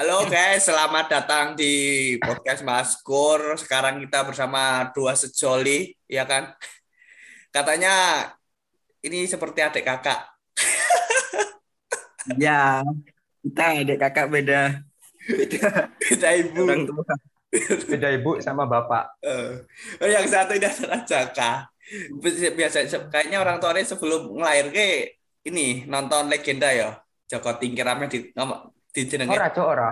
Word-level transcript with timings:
Halo 0.00 0.24
guys, 0.32 0.64
selamat 0.64 1.12
datang 1.12 1.52
di 1.60 2.16
podcast 2.24 2.64
Maskur. 2.64 3.60
Sekarang 3.60 4.00
kita 4.00 4.24
bersama 4.24 4.88
dua 4.96 5.12
sejoli, 5.12 5.92
ya 6.08 6.24
kan? 6.24 6.56
Katanya 7.52 8.24
ini 9.04 9.28
seperti 9.28 9.60
adik 9.60 9.84
kakak. 9.84 10.24
Ya, 12.40 12.80
kita 13.44 13.76
adik 13.76 14.00
kakak 14.00 14.32
beda. 14.32 14.80
Beda, 15.28 15.92
Beda 15.92 16.28
ibu. 16.32 16.64
Beda 17.92 18.08
ibu 18.16 18.40
sama 18.40 18.64
bapak. 18.64 19.20
Eh, 19.20 19.68
oh, 20.00 20.08
yang 20.08 20.24
satu 20.24 20.56
ini 20.56 20.64
adalah 20.64 21.04
Jaka. 21.04 21.68
Biasa 22.56 22.88
kayaknya 23.12 23.36
orang 23.36 23.60
tuanya 23.60 23.84
sebelum 23.84 24.32
ngelahir 24.32 24.72
ini 25.44 25.84
nonton 25.84 26.32
legenda 26.32 26.72
ya. 26.72 26.96
Joko 27.28 27.52
Tingkirame 27.60 28.08
di 28.08 28.32
ngomong 28.90 29.06
di 29.06 29.10
jenenge. 29.10 29.34
Ora, 29.34 29.48
Cuk, 29.54 29.66
ora. 29.66 29.88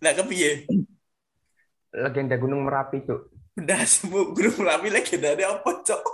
Lah 0.00 0.12
kepiye? 0.16 0.64
Legenda 1.92 2.36
Gunung 2.40 2.64
Merapi, 2.64 3.04
Cuk. 3.04 3.28
Udah 3.52 3.84
semua 3.84 4.32
guru 4.32 4.48
merapi 4.64 4.88
legendanya 4.88 5.60
apa, 5.60 5.70
Cok? 5.84 6.04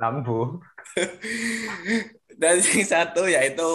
Lambu. 0.00 0.64
Dan 2.40 2.58
yang 2.58 2.82
satu 2.82 3.28
yaitu 3.28 3.70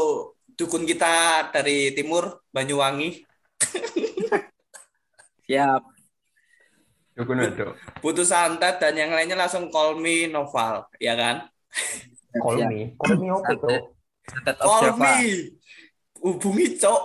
dukun 0.59 0.83
kita 0.83 1.47
dari 1.55 1.95
timur 1.95 2.43
Banyuwangi 2.51 3.23
Siap. 5.47 5.81
Dukun 7.15 7.39
itu. 7.39 7.71
butuh 8.03 8.27
santet 8.27 8.79
dan 8.79 8.95
yang 8.95 9.11
lainnya 9.15 9.39
langsung 9.39 9.71
call 9.71 9.95
me 9.95 10.27
Noval 10.27 10.87
ya 10.99 11.15
kan 11.15 11.47
Call 12.35 12.63
me. 12.67 12.95
Call 12.99 13.15
me 13.19 13.27
apa, 13.31 13.55
of 13.55 14.55
call 14.59 14.99
me 14.99 15.15
hubungi 16.23 16.77
cok. 16.77 17.03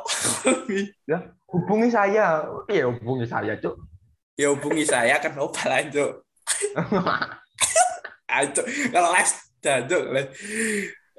Ya, 1.11 1.19
hubungi 1.53 1.89
saya. 1.93 2.45
Iya, 2.67 2.91
hubungi 2.91 3.27
saya, 3.29 3.55
Cuk. 3.61 3.77
ya 4.35 4.51
hubungi 4.51 4.83
saya 4.83 5.23
kan 5.23 5.31
Noval 5.39 5.71
aja 5.71 6.11
aja 8.35 8.63
kalau 8.95 9.11
les 9.15 9.31
jancuk 9.63 10.05
les. 10.13 10.27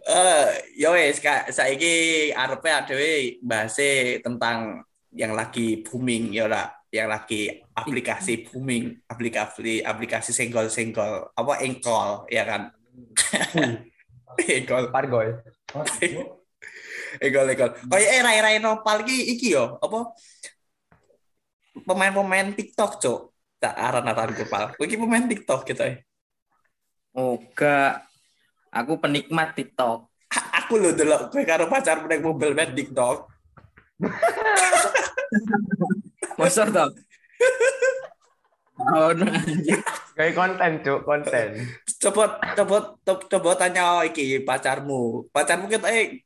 Eh 0.06 0.48
yo 0.78 0.94
wes 0.94 1.18
kak. 1.18 1.50
Saiki 1.50 2.30
arepe 2.36 2.70
adewe 2.70 3.42
bahase 3.42 4.22
tentang 4.22 4.86
yang 5.16 5.34
lagi 5.34 5.82
booming 5.82 6.36
ya 6.36 6.46
ora 6.46 6.70
yang 6.94 7.10
lagi 7.10 7.50
aplikasi 7.74 8.46
booming 8.46 9.02
aplikasi 9.10 9.82
aplikasi 9.82 10.30
senggol-senggol. 10.36 11.34
Apa 11.34 11.64
engkol 11.66 12.30
ya 12.30 12.46
kan? 12.46 12.70
Engkol. 14.36 14.92
Pargoy. 14.92 15.32
Egol 17.22 17.52
egol. 17.52 17.72
Kayak 17.88 18.10
eh 18.10 18.22
Rai 18.24 18.40
Rai 18.44 18.58
Nopal 18.60 19.04
iki 19.04 19.18
iki 19.38 19.48
yo 19.56 19.80
apa 19.80 20.16
pemain-pemain 21.84 22.56
TikTok, 22.56 22.92
Cuk. 23.04 23.20
Tak 23.60 23.76
aran-aran 23.76 24.32
kepal. 24.32 24.64
Iki 24.80 24.96
pemain 24.96 25.26
TikTok 25.28 25.62
kita. 25.68 26.00
Oh, 27.16 27.40
gak. 27.56 28.08
Aku 28.72 29.00
penikmat 29.00 29.56
TikTok. 29.56 30.12
Aku 30.36 30.82
lho 30.82 30.92
delok 30.92 31.32
kowe 31.32 31.44
karo 31.48 31.70
pacar 31.72 32.04
naik 32.04 32.20
mobil 32.26 32.52
main 32.52 32.74
TikTok. 32.76 33.30
Masa 36.40 36.68
tau? 36.68 36.90
Oh, 38.76 39.16
nah, 39.16 39.32
anjir. 39.32 39.80
Kayak 40.20 40.36
konten, 40.36 40.72
Cuk, 40.84 41.08
konten. 41.08 41.64
Coba 41.96 42.36
coba 42.60 42.92
coba, 43.08 43.24
coba 43.32 43.50
tanya 43.56 44.04
iki 44.04 44.44
pacarmu. 44.44 45.32
Pacarmu 45.32 45.72
kita 45.72 45.88
eh 45.96 46.25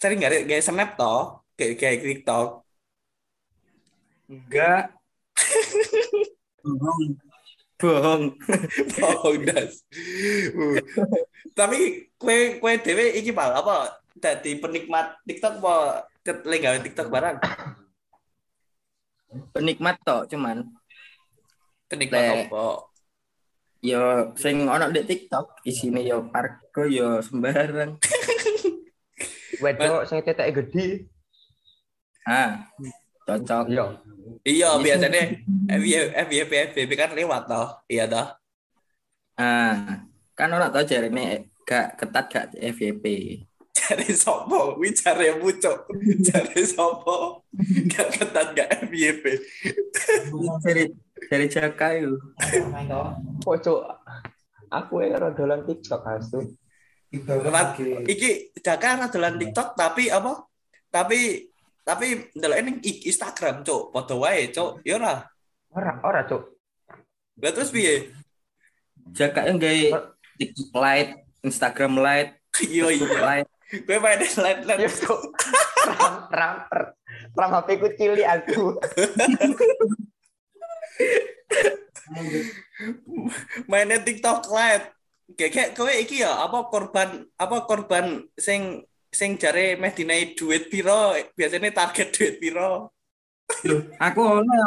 sering 0.00 0.18
gak 0.22 0.46
gak 0.48 0.62
snap 0.64 0.96
toh? 0.98 1.44
Kayak 1.54 1.74
kayak 1.78 1.98
TikTok. 2.02 2.48
Enggak. 4.30 4.82
Bohong. 6.64 7.04
Bohong. 7.78 8.22
Oh, 9.04 9.34
das. 9.44 9.84
Uh. 10.54 10.80
Tapi 11.52 12.10
kue 12.16 12.58
kue 12.58 12.72
dewe 12.80 13.14
iki 13.20 13.30
pal 13.30 13.52
apa 13.52 14.00
dadi 14.16 14.56
penikmat 14.58 15.20
TikTok 15.28 15.60
apa 15.60 15.74
gawe 16.24 16.78
TikTok 16.80 17.08
barang? 17.12 17.36
Penikmat 19.52 19.96
tok 20.02 20.30
cuman. 20.30 20.64
Penikmat 21.90 22.22
Le. 22.22 22.34
apa? 22.48 22.66
Yo 23.84 24.32
sing 24.40 24.64
ono 24.64 24.88
di 24.88 25.04
TikTok 25.04 25.60
isine 25.68 26.00
yo 26.00 26.24
pargo 26.32 26.88
yo 26.88 27.20
sembarang. 27.20 28.00
Wedok 29.64 30.04
sing 30.04 30.20
tetek 30.20 30.52
gede. 30.52 31.08
Ah, 32.28 32.68
cocok. 33.24 33.72
Iya. 33.72 33.86
Iya 34.44 34.70
biasanya 34.80 35.36
FYP 35.68 36.12
FYP 36.28 36.52
FYP 36.72 36.90
kan 36.96 37.10
lewat 37.16 37.48
toh. 37.48 37.68
Iya 37.88 38.04
toh. 38.08 38.28
Ah, 39.40 40.04
kan 40.36 40.52
ono 40.52 40.68
tau 40.68 40.84
jarene 40.84 41.48
gak 41.64 41.96
ketat 41.96 42.24
gak 42.28 42.46
FYP. 42.54 43.04
Cari 43.74 44.16
sopo, 44.16 44.78
wicare 44.80 45.36
mucuk. 45.40 45.90
Cari 46.28 46.62
sopo. 46.64 47.44
Gak 47.90 48.08
ketat 48.16 48.46
gak 48.56 48.70
FYP. 48.88 49.24
Dari 50.64 50.84
dari 51.28 51.46
Jaka 51.48 51.88
yo. 51.98 52.16
Kok, 53.44 53.56
Cuk? 53.64 53.80
Aku 54.72 55.04
yang 55.04 55.32
dolan 55.36 55.64
TikTok 55.68 56.02
asu. 56.06 56.54
Iki 58.08 58.30
Jaka 58.64 58.86
ora 58.98 59.06
dolan 59.12 59.38
TikTok 59.38 59.68
tapi 59.78 60.10
apa? 60.10 60.44
Tapi 60.90 61.50
tapi 61.84 62.32
ndelok 62.32 62.58
ning 62.64 62.78
Instagram, 62.80 63.60
Cuk. 63.60 63.92
Padha 63.92 64.14
wae, 64.16 64.48
Cuk. 64.48 64.80
Ya 64.88 64.96
ora. 64.96 65.28
Ora, 65.74 65.92
ora, 66.00 66.20
Cuk. 66.24 66.42
Lah 67.38 67.52
terus 67.52 67.68
piye? 67.68 68.08
Jaka 69.12 69.52
yang 69.52 69.60
gawe 69.60 70.08
TikTok 70.40 70.72
Lite, 70.72 71.12
Instagram 71.44 72.00
Lite, 72.00 72.32
Iya 72.62 72.86
iya. 72.94 73.44
Gue 73.74 73.98
main 73.98 74.22
lihat-lihat 74.22 74.78
Ya, 74.78 74.88
Cuk. 74.88 75.20
Ram, 75.84 76.14
ram, 76.30 76.54
ram 77.36 77.50
HP 77.60 77.68
ku 77.82 77.88
cili 77.98 78.24
aku. 78.24 78.78
mainnya 83.68 83.98
TikTok 84.00 84.46
live. 84.48 84.93
Kayak 85.32 85.72
kowe 85.72 85.88
iki 85.88 86.20
ya 86.20 86.36
apa 86.44 86.68
korban 86.68 87.24
apa 87.40 87.56
korban 87.64 88.28
sing 88.36 88.84
sing 89.08 89.40
jare 89.40 89.80
meh 89.80 89.88
dinai 89.96 90.36
duit 90.36 90.68
piro 90.68 91.16
biasanya 91.32 91.72
target 91.72 92.12
duit 92.12 92.36
piro 92.36 92.92
Loh, 93.68 93.80
aku 94.00 94.20
ono 94.40 94.60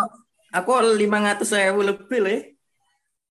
aku 0.53 0.71
500.000 1.01 1.89
lebih 1.89 2.19
le. 2.21 2.35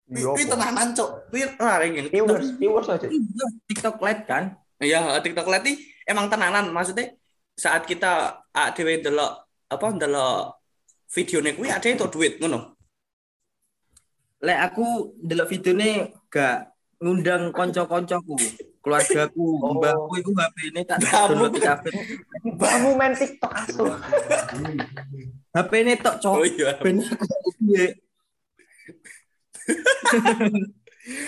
Iya, 0.07 0.35
apa? 0.35 0.39
tenanan 0.39 0.89
cok 0.95 1.11
kuwi 1.31 1.43
ora 1.59 1.83
ringin 1.83 2.07
Viewers, 2.11 2.55
viewers 2.59 2.87
aja. 2.87 3.11
Iya, 3.11 3.47
TikTok 3.67 3.99
Lite 3.99 4.23
kan. 4.27 4.45
iya 4.77 5.01
TikTok 5.25 5.49
live 5.49 5.65
ini 5.67 5.75
emang 6.05 6.29
tenanan 6.29 6.69
maksudnya 6.69 7.17
saat 7.57 7.89
kita 7.89 8.45
dhewe 8.77 9.01
ndelok 9.01 9.33
apa 9.73 9.87
ndelok 9.97 10.61
videone 11.09 11.57
kuwi 11.57 11.73
ada 11.73 11.89
itu 11.89 12.07
duit 12.13 12.37
ngono 12.37 12.77
Lek 14.45 14.59
aku 14.69 15.17
delok 15.17 15.49
videone 15.49 16.13
gak 16.29 16.76
ngundang 16.97 17.53
konco-koncoku, 17.53 18.37
keluargaku, 18.81 19.47
Oh. 19.61 19.77
mbahku 19.77 20.17
iku 20.17 20.31
HP 20.33 20.57
ini 20.73 20.81
tak 20.83 20.97
Mbahmu. 20.99 21.13
download 21.13 21.53
di 21.53 21.61
kafe. 21.61 21.89
Kamu 22.57 22.91
main 22.97 23.13
TikTok 23.13 23.53
asu. 23.53 23.85
HP 25.53 25.71
ini 25.85 25.93
tok 25.97 26.17
cok. 26.19 26.35
oh 26.35 26.45
iya 26.45 26.71
Ben 26.81 26.97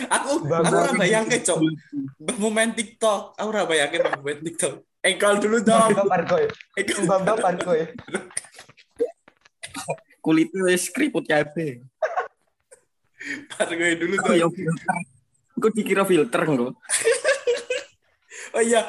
aku 0.08 0.32
aku 0.48 0.74
ora 0.74 0.92
bayangke 0.94 1.38
cok 1.40 1.58
mau 2.38 2.50
main 2.50 2.74
TikTok 2.74 3.34
aku 3.34 3.48
ora 3.48 3.62
bayangke 3.62 4.02
mau 4.02 4.20
main 4.20 4.38
TikTok 4.38 4.82
engkol 5.00 5.38
dulu 5.38 5.58
dong 5.62 5.94
Bambang 5.94 6.08
Pargoy. 6.10 6.44
engkol 6.74 7.02
Bambang 7.06 7.38
Pargoy. 7.38 7.80
Kulitnya 10.18 10.66
wis 10.66 10.90
keriput 10.90 11.24
kabeh. 11.24 11.80
Par 13.48 13.70
gue 13.70 13.96
dulu 13.96 14.14
dong 14.18 14.52
Aku 15.58 15.68
dikira 15.74 16.06
filter 16.06 16.42
lho. 16.46 16.70
Oh 18.48 18.64
iya, 18.64 18.80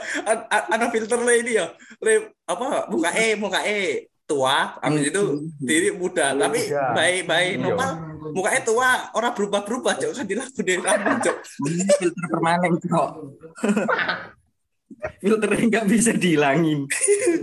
ada 0.47 0.87
filter 0.87 1.19
lah 1.19 1.35
ini 1.35 1.59
ya. 1.59 1.67
Le, 1.99 2.31
apa 2.47 2.87
muka 2.87 3.11
e 3.11 3.35
muka 3.35 3.59
e 3.67 4.07
tua, 4.23 4.79
habis 4.79 5.11
itu 5.11 5.23
diri 5.59 5.91
muda, 5.91 6.31
tapi 6.31 6.63
Muda. 6.63 6.95
baik 6.95 7.21
baik 7.27 7.51
Iya. 7.51 7.61
normal. 7.67 7.91
Muka 8.31 8.49
e 8.55 8.59
tua, 8.63 9.11
orang 9.11 9.35
berubah 9.35 9.61
berubah 9.67 9.93
cok 9.99 10.15
kan 10.15 10.23
dilaku 10.23 10.63
deh 10.63 10.79
rambut 10.79 11.17
cok. 11.21 11.37
Ini 11.67 11.83
filter 11.91 12.25
permanen 12.31 12.73
kok. 12.79 13.09
Filternya 15.21 15.63
nggak 15.69 15.85
bisa 15.87 16.11
dihilangin. 16.15 16.79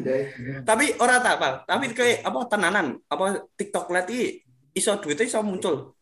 Tapi 0.68 0.84
orang 0.96 1.20
tak 1.20 1.34
apa, 1.36 1.48
tapi 1.64 1.92
kayak 1.92 2.24
apa 2.24 2.38
tenanan, 2.48 2.86
apa 3.06 3.44
TikTok 3.54 3.92
lihat 3.92 4.08
i 4.12 4.40
iso 4.72 4.92
duitnya 4.98 5.24
iso 5.24 5.40
muncul. 5.40 5.95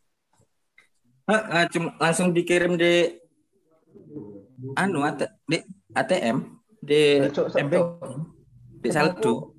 Ah, 1.24 1.42
ah, 1.48 1.64
cuma 1.72 1.96
langsung 1.96 2.36
dikirim 2.36 2.76
di 2.76 3.16
anu 4.76 5.08
AT, 5.08 5.24
di 5.48 5.56
ATM 5.96 6.36
di 6.84 7.24
MB 7.64 7.74
di 8.84 8.88
saldo. 8.92 9.56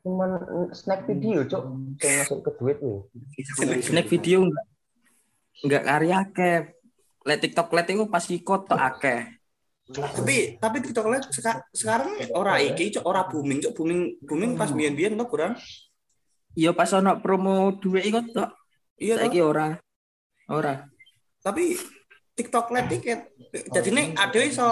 cuman 0.00 0.32
snack 0.72 1.04
video 1.04 1.44
cok 1.44 1.62
yang 2.00 2.14
masuk 2.24 2.38
ke 2.40 2.50
duit 2.56 2.78
nih. 2.80 2.98
Snack 3.84 4.08
video 4.08 4.48
enggak 4.48 4.66
enggak 5.60 5.82
karya 5.84 6.16
akeh. 6.24 6.58
Lek 7.20 7.38
TikTok 7.44 7.68
let 7.76 7.86
itu 7.92 8.08
pasti 8.08 8.40
tok 8.40 8.80
akeh. 8.80 9.28
Tapi 9.92 10.56
tapi 10.56 10.76
TikTok 10.80 11.06
Lite 11.10 11.28
seka- 11.34 11.68
sekarang 11.76 12.16
ora 12.32 12.56
iki 12.58 12.96
cok 12.96 13.04
ora 13.04 13.28
booming 13.28 13.60
cok 13.60 13.74
booming 13.76 14.00
booming 14.24 14.52
pas 14.56 14.72
biyen-biyen 14.72 15.20
to 15.20 15.26
kurang. 15.28 15.54
Iya 16.56 16.72
pas 16.72 16.90
ono 16.96 17.20
promo 17.20 17.76
duit 17.76 18.08
ikut 18.08 18.32
tok 18.32 18.50
iya 18.96 19.20
saiki 19.20 19.44
ora 19.44 19.76
ora. 20.50 20.74
Tapi 21.40 21.78
TikTok 22.36 22.74
Lite 22.74 22.88
tiket 22.90 23.20
jadi 23.70 23.88
nih 23.90 24.06
ada 24.16 24.38
iso 24.42 24.68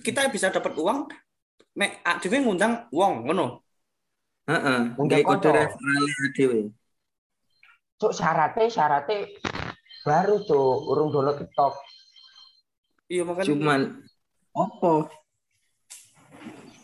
kita 0.00 0.28
bisa 0.30 0.50
dapat 0.50 0.72
uang 0.76 1.10
nek 1.74 2.04
adewe 2.06 2.38
ngundang 2.44 2.86
uang 2.94 3.26
ngono. 3.26 3.64
Heeh. 4.44 4.92
Kode 4.94 5.18
kotor. 5.24 5.56
referral 5.56 6.04
dhewe 6.36 6.60
cok 8.04 8.12
syaratnya 8.12 8.66
syaratnya 8.68 9.18
baru 10.04 10.42
cok 10.44 10.76
urung 10.92 11.08
download 11.08 11.40
TikTok. 11.40 11.74
Iya 13.08 13.22
makanya. 13.24 13.48
Cuman 13.48 13.80
opo 14.52 15.08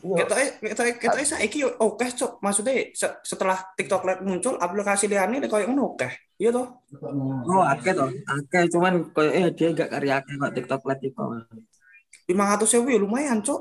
Ketoke 0.00 0.44
ketoke 0.97 1.25
saiki 1.29 1.61
oke 1.64 2.06
cok. 2.08 2.41
Maksudnya 2.41 2.88
se- 2.97 3.20
setelah 3.20 3.61
TikTok 3.76 4.02
Lite 4.08 4.23
muncul 4.25 4.56
aplikasi 4.56 5.06
liane 5.12 5.44
koyo 5.44 5.69
ngono 5.69 5.94
oke. 5.94 6.08
Iya 6.41 6.50
toh? 6.56 6.67
Oh 7.47 7.61
akeh 7.61 7.93
toh. 7.93 8.08
Akeh 8.08 8.64
cuman 8.73 9.12
koyo 9.12 9.29
eh 9.29 9.52
dia 9.52 9.76
gak 9.76 9.93
karya 9.93 10.25
akeh 10.25 10.35
kok 10.41 10.52
TikTok 10.56 10.82
let 10.88 11.00
iku 11.05 11.37
500 12.25 12.76
ribu 12.81 12.88
ya 12.97 12.99
lumayan 13.05 13.38
cok. 13.44 13.61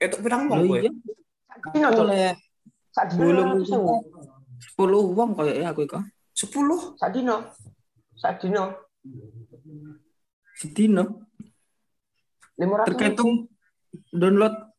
Itu 0.00 0.16
pirang 0.24 0.48
wong 0.48 0.66
kowe? 0.66 0.78
iya. 0.80 0.90
Dino 1.76 1.88
cok. 1.92 2.04
Oleh 2.08 2.32
sak 2.92 3.04
dino 3.12 3.20
belum 3.20 3.36
lima 3.36 3.54
ratus 3.60 3.68
sewu. 3.68 3.94
10 4.80 5.18
wong 5.20 5.30
koyo 5.36 5.52
eh 5.52 5.66
aku 5.68 5.80
iku. 5.84 6.00
10 6.32 6.96
sak 6.96 7.10
dino. 7.12 7.36
Sak 8.16 8.34
dino. 8.40 8.64
Sedino. 10.56 11.04
lima 12.56 12.74
ratus. 12.80 12.88
Tergantung 12.88 13.30
download 14.08 14.71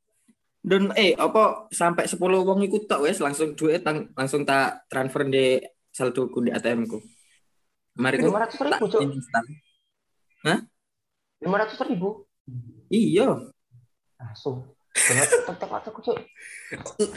dan 0.63 0.95
eh 0.95 1.12
apa 1.19 1.68
sampai 1.75 2.07
10 2.07 2.19
wong 2.24 2.63
iku 2.63 2.88
tok 2.88 3.04
wes 3.04 3.19
langsung 3.19 3.51
duit 3.51 3.83
tang, 3.83 4.07
langsung 4.15 4.48
tak 4.48 4.88
transfer 4.88 5.27
di 5.27 5.60
saldo 5.92 6.31
ku 6.31 6.39
di 6.39 6.56
ATM 6.56 6.88
ku. 6.88 7.04
Mari 8.00 8.24
ku 8.24 8.31
lima 8.31 8.48
ratus 8.48 8.57
ribu 8.63 8.71
tak 8.71 8.80
cok 8.88 9.01
instan. 9.04 9.44
lima 11.44 11.56
ratus 11.60 11.77
ribu 11.83 12.10
Iya, 12.88 13.44
langsung 14.19 14.63
aku 14.94 16.00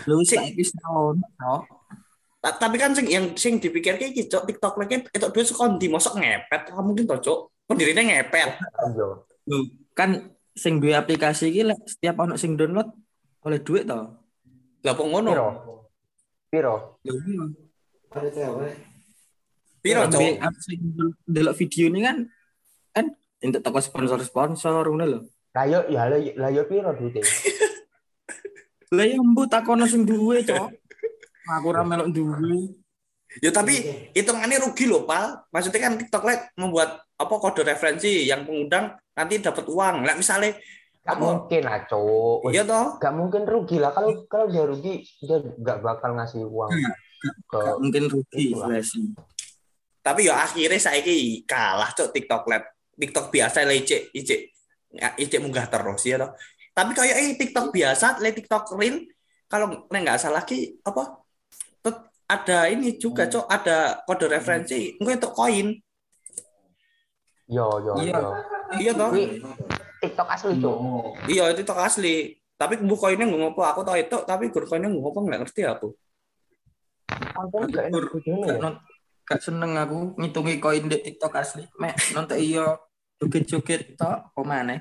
lu 0.08 0.24
Sik. 0.24 0.38
saiki 0.40 0.64
setahun. 0.64 1.20
Oh. 1.44 1.60
Ta- 2.40 2.56
tapi 2.56 2.80
kan 2.80 2.94
sing 2.96 3.06
yang 3.10 3.36
sing 3.36 3.58
dipikir 3.60 3.98
kayak 4.00 4.14
gitu 4.16 4.38
TikTok 4.38 4.78
Lite 4.80 5.10
itu 5.10 5.26
duit 5.34 5.46
sekondi 5.46 5.86
mosok 5.90 6.22
ngepet 6.22 6.72
mungkin 6.78 7.04
toh 7.04 7.18
cok 7.18 7.38
pendirine 7.66 8.06
ngepet 8.06 8.54
iya 8.54 9.06
kan 9.98 10.30
sing 10.54 10.78
duwe 10.78 10.94
aplikasi 10.94 11.50
iki 11.50 11.66
lek 11.66 11.80
setiap 11.90 12.22
ono 12.22 12.38
sing 12.38 12.54
download 12.54 12.86
oleh 13.46 13.62
duit 13.62 13.86
to. 13.86 14.00
lah 14.82 14.92
kok 14.92 15.06
ngono 15.06 15.30
piro 15.30 15.48
piro 16.46 16.74
Lho 17.02 17.12
iya. 17.14 17.44
piro 19.80 20.00
cok 20.06 20.18
Ambil- 20.18 20.38
ambil 20.42 20.60
sing 20.62 20.80
delok 21.24 21.54
video 21.56 21.84
ini 21.86 22.00
kan 22.02 22.16
kan 22.90 23.06
untuk 23.40 23.62
toko 23.62 23.78
sponsor-sponsor 23.78 24.82
ngono 24.84 25.04
lho. 25.06 25.20
lah 25.54 25.64
yo 25.64 25.80
ya 25.86 26.02
lah 26.06 26.18
yo- 26.18 26.36
lah 26.36 26.50
yo 26.50 26.62
piro 26.66 26.90
duitnya 26.92 27.22
Lah 28.86 29.02
ya 29.02 29.18
mbu 29.18 29.50
takono 29.50 29.82
sing 29.82 30.06
duwe, 30.06 30.46
Cok. 30.46 30.70
Aku 31.58 31.74
ora 31.74 31.82
melok 31.82 32.06
duwe. 32.14 32.70
Ya 33.42 33.50
tapi 33.50 33.82
hitungannya 34.14 34.62
rugi 34.62 34.86
loh, 34.86 35.02
Pak. 35.02 35.50
Maksudnya 35.50 35.80
kan 35.82 35.98
TikTok 35.98 36.22
Lite 36.22 36.54
membuat 36.54 37.02
apa 37.18 37.34
kode 37.34 37.66
referensi 37.66 38.30
yang 38.30 38.46
pengundang 38.46 38.94
nanti 39.10 39.42
dapat 39.42 39.66
uang. 39.66 40.06
Nah, 40.06 40.14
misalnya 40.14 40.54
Gak 41.06 41.22
mungkin 41.22 41.62
lah 41.62 41.78
cok 41.86 42.50
iya 42.50 42.62
toh. 42.66 42.98
Gak 42.98 43.14
mungkin 43.14 43.42
rugi 43.46 43.78
lah. 43.78 43.94
Kalau 43.94 44.26
kalau 44.26 44.50
dia 44.50 44.66
rugi 44.66 45.06
dia 45.22 45.38
gak 45.38 45.78
bakal 45.78 46.18
ngasih 46.18 46.42
uang 46.42 46.70
ke 47.46 47.58
Gak 47.62 47.78
mungkin 47.78 48.10
rugi 48.10 48.58
sih. 48.82 49.14
Tapi 50.02 50.26
ya 50.26 50.42
akhirnya 50.42 50.82
saya 50.82 50.98
kalah 51.46 51.94
cok 51.94 52.10
TikTok 52.10 52.42
Lite. 52.50 52.68
TikTok 52.96 53.26
biasa 53.30 53.62
lah 53.62 53.76
icek 53.76 54.10
icek 54.10 54.40
icek 55.20 55.38
munggah 55.38 55.70
terus 55.70 56.02
ya 56.02 56.18
toh. 56.18 56.34
Tapi 56.74 56.90
kayak 56.92 57.16
eh 57.16 57.28
TikTok 57.38 57.70
biasa, 57.72 58.18
le 58.20 58.34
TikTok 58.34 58.74
real 58.74 59.00
kalau 59.46 59.86
nggak 59.86 60.18
salah 60.18 60.42
ki 60.42 60.82
apa? 60.82 61.22
Ada 62.26 62.66
ini 62.74 62.98
juga 62.98 63.30
cok 63.30 63.46
ada 63.46 64.02
kode 64.02 64.26
referensi 64.26 64.98
mungkin 64.98 65.22
untuk 65.22 65.30
koin. 65.38 65.70
Yo 67.46 67.78
yo 67.78 67.94
Iya. 67.94 68.18
yo. 68.18 68.30
Iya 68.82 68.92
toh 68.98 69.10
TikTok 70.00 70.28
asli 70.28 70.52
cok 70.60 70.76
iya 71.32 71.44
itu 71.52 71.64
TikTok 71.64 71.80
asli. 71.80 72.36
Tapi 72.56 72.80
bu 72.80 72.96
koinnya 72.96 73.28
nggak 73.28 73.40
ngopo 73.40 73.60
aku 73.64 73.80
tahu 73.84 73.96
itu 74.00 74.16
tapi 74.24 74.48
gur 74.48 74.64
koinnya 74.64 74.88
nggak 74.88 75.02
ngopo 75.04 75.18
nggak 75.24 75.40
ngerti 75.44 75.62
aku. 75.68 75.88
Konten 77.36 77.68
gak 77.68 77.92
enak 77.92 78.08
videonya 78.16 78.46
Gak, 78.48 78.60
ya. 78.60 78.70
gak 79.28 79.40
seneng 79.44 79.72
aku 79.76 80.16
ngitungi 80.16 80.56
koin 80.56 80.88
di 80.88 80.96
TikTok 81.00 81.36
asli. 81.36 81.68
Mek 81.76 81.96
nonton 82.16 82.38
iya 82.40 82.80
joget-joget 83.20 83.96
tok 84.00 84.32
apa 84.32 84.40
maneh. 84.44 84.80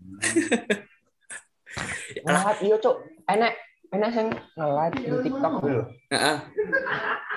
ngelat 2.24 2.56
iya 2.64 2.76
cok 2.80 2.96
enak 3.28 3.52
enak 3.92 4.10
sing 4.16 4.26
ngelat 4.56 4.92
di 4.96 5.08
TikTok. 5.28 5.52
Dulu 5.60 5.82
Heeh. 6.08 6.36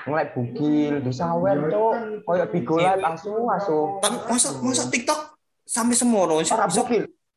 ngelat 0.04 0.28
bugil 0.36 0.94
di 1.00 1.12
sawer 1.12 1.56
cok 1.68 1.92
koyo 2.24 2.44
bigo 2.52 2.76
live 2.80 3.04
asu 3.04 3.32
asu 3.52 4.00
masa 4.00 4.48
masa 4.64 4.84
TikTok 4.88 5.33
sampai 5.64 5.96
sih 5.96 6.06
orang 6.06 6.44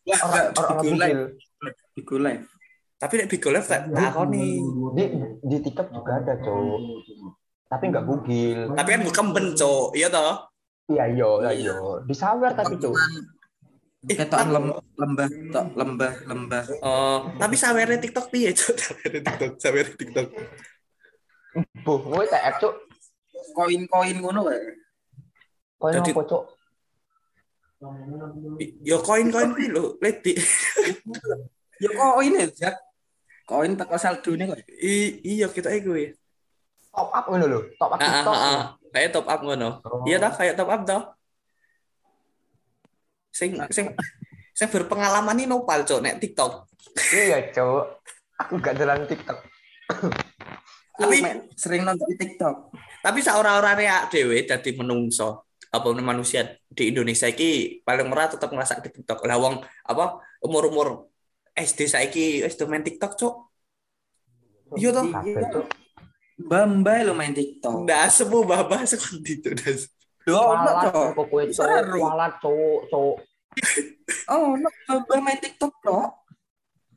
Lah, 0.08 0.20
orang 0.24 0.44
gak 0.56 0.56
orang 0.56 0.78
Bigo 0.80 0.88
bugil. 0.88 1.00
Live. 2.24 2.44
Tapi 2.98 3.14
nek 3.20 3.28
Bigo 3.28 3.50
Live 3.52 3.68
tak 3.68 3.82
tak 3.92 4.14
nih 4.32 4.52
di 4.96 5.04
di 5.44 5.58
TikTok 5.60 5.88
juga 5.92 6.12
ada 6.24 6.34
cok. 6.40 6.80
Tapi 7.68 7.84
nggak 7.92 8.06
bugil. 8.08 8.60
Tapi 8.72 8.88
kan 8.88 9.00
gue 9.04 9.16
kemben 9.16 9.46
cok. 9.52 9.92
Iya 10.00 10.08
toh? 10.08 10.48
Iya 10.88 11.04
yo 11.12 11.30
iya 11.44 11.52
yo 11.52 12.00
di 12.08 12.16
sawer 12.16 12.56
tapi 12.56 12.80
cok. 12.80 12.96
Eh, 14.08 14.16
tapi- 14.16 14.48
lem, 14.48 14.72
lembah 14.96 15.28
tok 15.52 15.66
lembah 15.76 16.14
lembah. 16.24 16.64
Oh, 16.80 17.28
tapi 17.36 17.60
sawernya 17.60 18.00
TikTok 18.00 18.32
piye 18.32 18.56
cok? 18.56 18.76
Sawernya 18.88 19.20
TikTok 19.20 19.52
sawernya 19.60 19.94
TikTok. 20.00 20.28
Buh 21.84 22.00
gue 22.00 22.24
TF 22.26 22.56
cok. 22.64 22.74
Koin-koin 23.52 24.18
ngono 24.24 24.48
wae. 24.48 24.64
koyo 25.76 26.00
Jadi- 26.00 26.16
apa 26.16 26.24
cok 26.24 26.44
yo 28.82 28.98
koin 29.02 29.30
koin 29.30 29.54
kuwi 29.54 29.68
lho 29.70 29.98
ledi 30.02 30.34
Ya 31.78 31.94
koin 31.94 32.34
ya, 32.34 32.50
Jak. 32.50 32.76
Koin 33.46 33.78
teko 33.78 34.02
saldo 34.02 34.34
nih 34.34 34.50
kok. 34.50 34.58
I- 34.82 35.22
iya 35.24 35.46
kita 35.48 35.70
iku 35.72 35.94
ya 35.94 36.10
top 36.90 37.14
up 37.14 37.26
ngono 37.30 37.46
lho 37.46 37.60
top 37.78 37.94
up 37.94 38.02
ah 38.02 38.02
ah, 38.02 38.10
TikTok 38.10 38.34
ah, 38.34 38.50
ah. 38.50 38.62
kayak 38.90 39.10
top 39.14 39.28
up 39.30 39.40
ngono 39.46 39.70
Oh. 39.86 40.02
iya 40.10 40.18
toh 40.18 40.34
kayak 40.34 40.58
top 40.58 40.66
up 40.68 40.82
toh 40.82 41.02
sing 43.30 43.54
sing 43.70 43.94
sing 44.52 44.68
berpengalaman 44.68 45.38
ini 45.38 45.46
nopal 45.46 45.86
cok 45.86 46.02
nek 46.02 46.18
TikTok 46.18 46.66
iya 47.14 47.54
cok 47.54 48.02
aku 48.42 48.58
gak 48.58 48.74
jalan 48.76 49.06
TikTok 49.06 49.38
Tapi- 50.98 51.22
Tapi 51.22 51.54
sering 51.54 51.86
nonton 51.86 52.10
TikTok. 52.18 52.74
tapi 53.06 53.22
saora-orane 53.22 53.86
awake 53.86 54.10
dhewe 54.10 54.38
dadi 54.44 54.74
menungso 54.74 55.47
apa 55.68 55.88
manusia 55.96 56.42
di 56.68 56.90
Indonesia 56.90 57.28
iki 57.28 57.50
paling 57.82 58.08
ora 58.08 58.28
tetap 58.28 58.50
ngerasa 58.50 58.80
di 58.80 58.90
TikTok 58.90 59.20
lah 59.24 59.36
wong 59.36 59.60
apa 59.84 60.06
umur-umur 60.40 61.12
SD 61.52 61.86
saiki 61.86 62.26
wis 62.42 62.56
do 62.56 62.66
main 62.66 62.82
TikTok 62.82 63.14
cok 63.14 63.36
Iya 64.76 64.92
toh. 65.48 65.64
Bamba 66.38 67.00
lo 67.02 67.16
main 67.16 67.32
TikTok. 67.32 67.88
ndak 67.88 68.12
sebu 68.12 68.44
babah 68.44 68.84
sekondi 68.84 69.40
cok 69.40 69.54
ndas 69.56 69.82
Yo, 70.24 70.36
ono 70.36 70.72
cok. 70.84 71.16
walat 71.98 72.34
cok 72.38 72.80
cok 72.88 73.16
Oh, 74.28 74.54
ono 74.54 74.68
Bamba 74.88 75.16
main 75.20 75.40
TikTok 75.40 75.74
cok. 75.82 76.10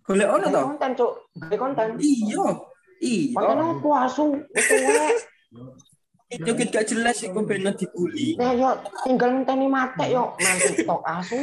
Golek 0.03 0.29
ono 0.29 0.47
to? 0.47 0.63
konten 0.75 0.93
cok 0.93 1.13
gawe 1.39 1.57
konten 1.57 1.87
Iya. 1.97 2.43
konten 2.43 2.59
Iya. 3.01 3.71
apa 3.73 3.89
asu 4.05 4.27
itu 4.51 4.75
wae 4.77 5.15
Joget 6.31 6.71
gak 6.71 6.87
jelas 6.87 7.19
iku 7.21 7.43
bener 7.43 7.75
dibully. 7.75 8.39
ya 8.39 8.55
yo 8.55 8.71
tinggal 9.03 9.35
ngenteni 9.35 9.67
mate 9.67 10.07
yo 10.15 10.31
main 10.39 10.57
TikTok 10.57 11.03
asu 11.03 11.35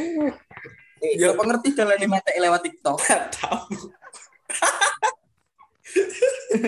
Ya 1.20 1.30
pengerti 1.36 1.76
dalan 1.76 2.00
mate 2.08 2.32
lewat 2.40 2.64
TikTok. 2.64 2.96
tahu 3.36 3.84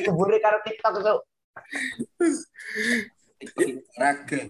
jebure 0.05 0.37
karo 0.39 0.59
TikTok 0.61 0.93
cok 1.01 1.19
Raga. 3.97 4.41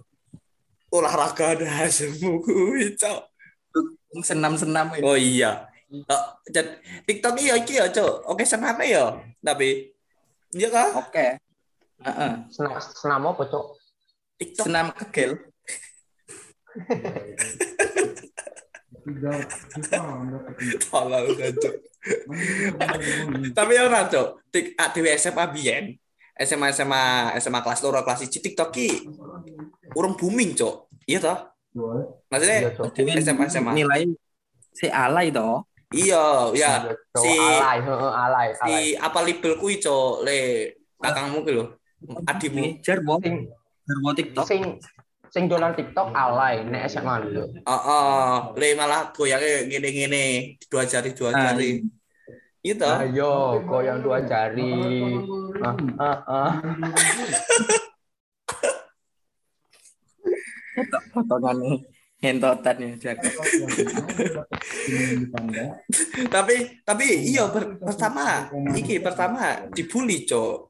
olahraga 0.91 1.45
ada 1.55 1.87
semu 1.87 2.43
kuwi 2.43 2.99
cok 2.99 3.21
Senam-senam 4.27 4.91
ya. 4.99 5.03
oh 5.07 5.15
iya 5.15 5.53
oh, 6.11 6.25
TikTok 7.07 7.39
iya 7.39 7.55
iki 7.55 7.79
ya 7.79 7.87
cok 7.87 8.27
oke 8.27 8.43
sename 8.43 8.91
ya 8.91 9.15
tapi 9.39 9.95
iya 10.50 10.67
kah 10.69 11.07
Oke. 11.07 11.39
Heeh. 12.00 12.33
Senam, 12.49 12.73
senam 12.80 13.21
apa, 13.28 13.42
Cok? 13.45 13.66
TikTok 14.40 14.64
Senam 14.64 14.87
kegel. 14.97 15.37
tolol 20.90 21.25
kan 21.37 21.52
Cok. 21.57 21.75
tapi 23.52 23.71
ya 23.76 23.83
ora 23.87 24.07
Cok. 24.09 24.28
Tik 24.50 24.66
ah, 24.76 24.88
dhewe 24.92 25.11
SMA 25.16 25.45
biyen 25.52 25.85
SMA 26.40 26.73
SMA 26.73 27.02
SMA 27.37 27.61
kelas 27.61 27.80
loro 27.85 28.00
kelas 28.00 28.25
1 28.25 28.33
TikTok 28.33 28.71
ki 28.73 28.88
urung 29.92 30.14
booming 30.16 30.57
Cok. 30.57 30.88
Iya 31.04 31.19
toh? 31.21 31.38
Maksudnya 32.30 32.59
Iya, 32.97 33.21
SMA 33.23 33.45
SMA. 33.49 33.73
nilai 33.75 34.09
si 34.73 34.87
alay 34.88 35.28
to. 35.30 35.64
Iya, 35.90 36.54
ya. 36.54 36.87
Iya, 36.87 36.95
si- 37.19 37.35
alay, 37.35 37.78
heeh, 37.83 38.12
alay, 38.14 38.49
alay. 38.54 38.71
Si 38.71 38.73
apa 38.95 39.19
label 39.26 39.52
kuwi 39.59 39.83
Cok, 39.83 40.23
le 40.23 40.38
kakangmu 41.02 41.42
ki 41.42 41.52
lho. 41.52 41.64
Adimu. 42.28 42.80
Jarwo. 42.80 43.21
Sing 43.21 43.37
Jarwo 43.87 44.11
TikTok. 44.16 44.45
sing 44.49 44.62
sing 45.30 45.45
dolan 45.47 45.76
TikTok 45.76 46.11
alay 46.11 46.64
nek 46.66 46.88
SMA 46.90 47.14
lho. 47.30 47.45
Heeh, 47.64 48.35
le 48.57 48.69
malah 48.75 49.12
goyange 49.14 49.69
ngene-ngene, 49.71 50.57
dua 50.66 50.83
jari 50.88 51.14
dua 51.14 51.30
Ah, 51.30 51.54
jari. 51.54 51.85
Iya 52.61 52.75
toh? 52.76 52.92
Ayo, 52.92 53.33
goyang 53.64 54.04
dua 54.04 54.21
jari. 54.26 54.69
Ah, 55.64 55.76
ah, 55.97 56.19
ah. 56.28 56.52
Potongan 61.12 61.57
hentotan 62.21 62.76
ya 62.85 63.16
tapi 66.28 66.54
tapi 66.85 67.07
iya 67.33 67.49
pertama 67.80 68.52
iki 68.76 69.00
pertama 69.00 69.64
dibully 69.73 70.28
cok 70.28 70.70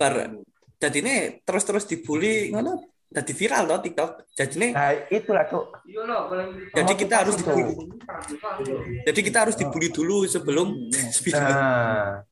ber 0.00 0.40
jadi 0.80 0.96
ini 1.04 1.14
terus 1.44 1.68
terus 1.68 1.84
dibully 1.84 2.48
ngono 2.48 2.88
jadi 3.12 3.32
viral 3.36 3.68
loh 3.68 3.78
TikTok 3.84 4.32
jadi 4.32 4.54
ini 4.56 4.68
Nah, 4.72 4.94
itulah, 5.12 5.44
Cok. 5.44 5.84
jadi 6.72 6.92
kita 6.96 7.14
harus 7.20 7.34
dibully 7.36 7.74
jadi 9.04 9.20
kita 9.20 9.38
harus 9.44 9.56
dibully 9.60 9.92
dulu 9.92 10.24
sebelum 10.24 10.88
video 11.28 11.44
Nah, 11.44 12.24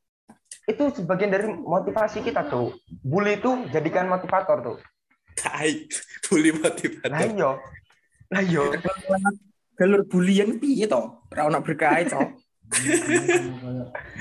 itu 0.69 0.83
sebagian 0.93 1.33
dari 1.33 1.49
motivasi 1.49 2.21
kita 2.21 2.45
tuh. 2.45 2.77
Bully 3.01 3.41
itu 3.41 3.65
jadikan 3.73 4.05
motivator 4.05 4.61
tuh. 4.61 4.77
tai 5.33 5.87
bully 6.29 6.53
Lah 6.53 6.61
motivator 6.61 7.29
iya. 7.33 7.51
Lah 8.29 8.43
iya. 8.45 8.63
Galur 9.73 10.05
bulian 10.05 10.61
piye 10.61 10.85
to? 10.85 11.25
Ora 11.33 11.49
ono 11.49 11.65
berkah 11.65 11.97
to. 12.05 12.21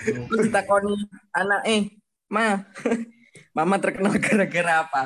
Terus 0.09 0.41
ditakoni 0.49 0.95
anak 1.37 1.61
eh, 1.69 1.93
Ma. 2.33 2.57
Mama 3.59 3.83
terkenal 3.83 4.15
gara-gara 4.23 4.87
apa? 4.87 5.03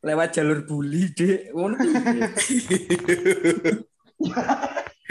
Lewat 0.00 0.32
jalur 0.32 0.64
bully, 0.64 1.12
Dek. 1.12 1.52
Ngono 1.52 1.76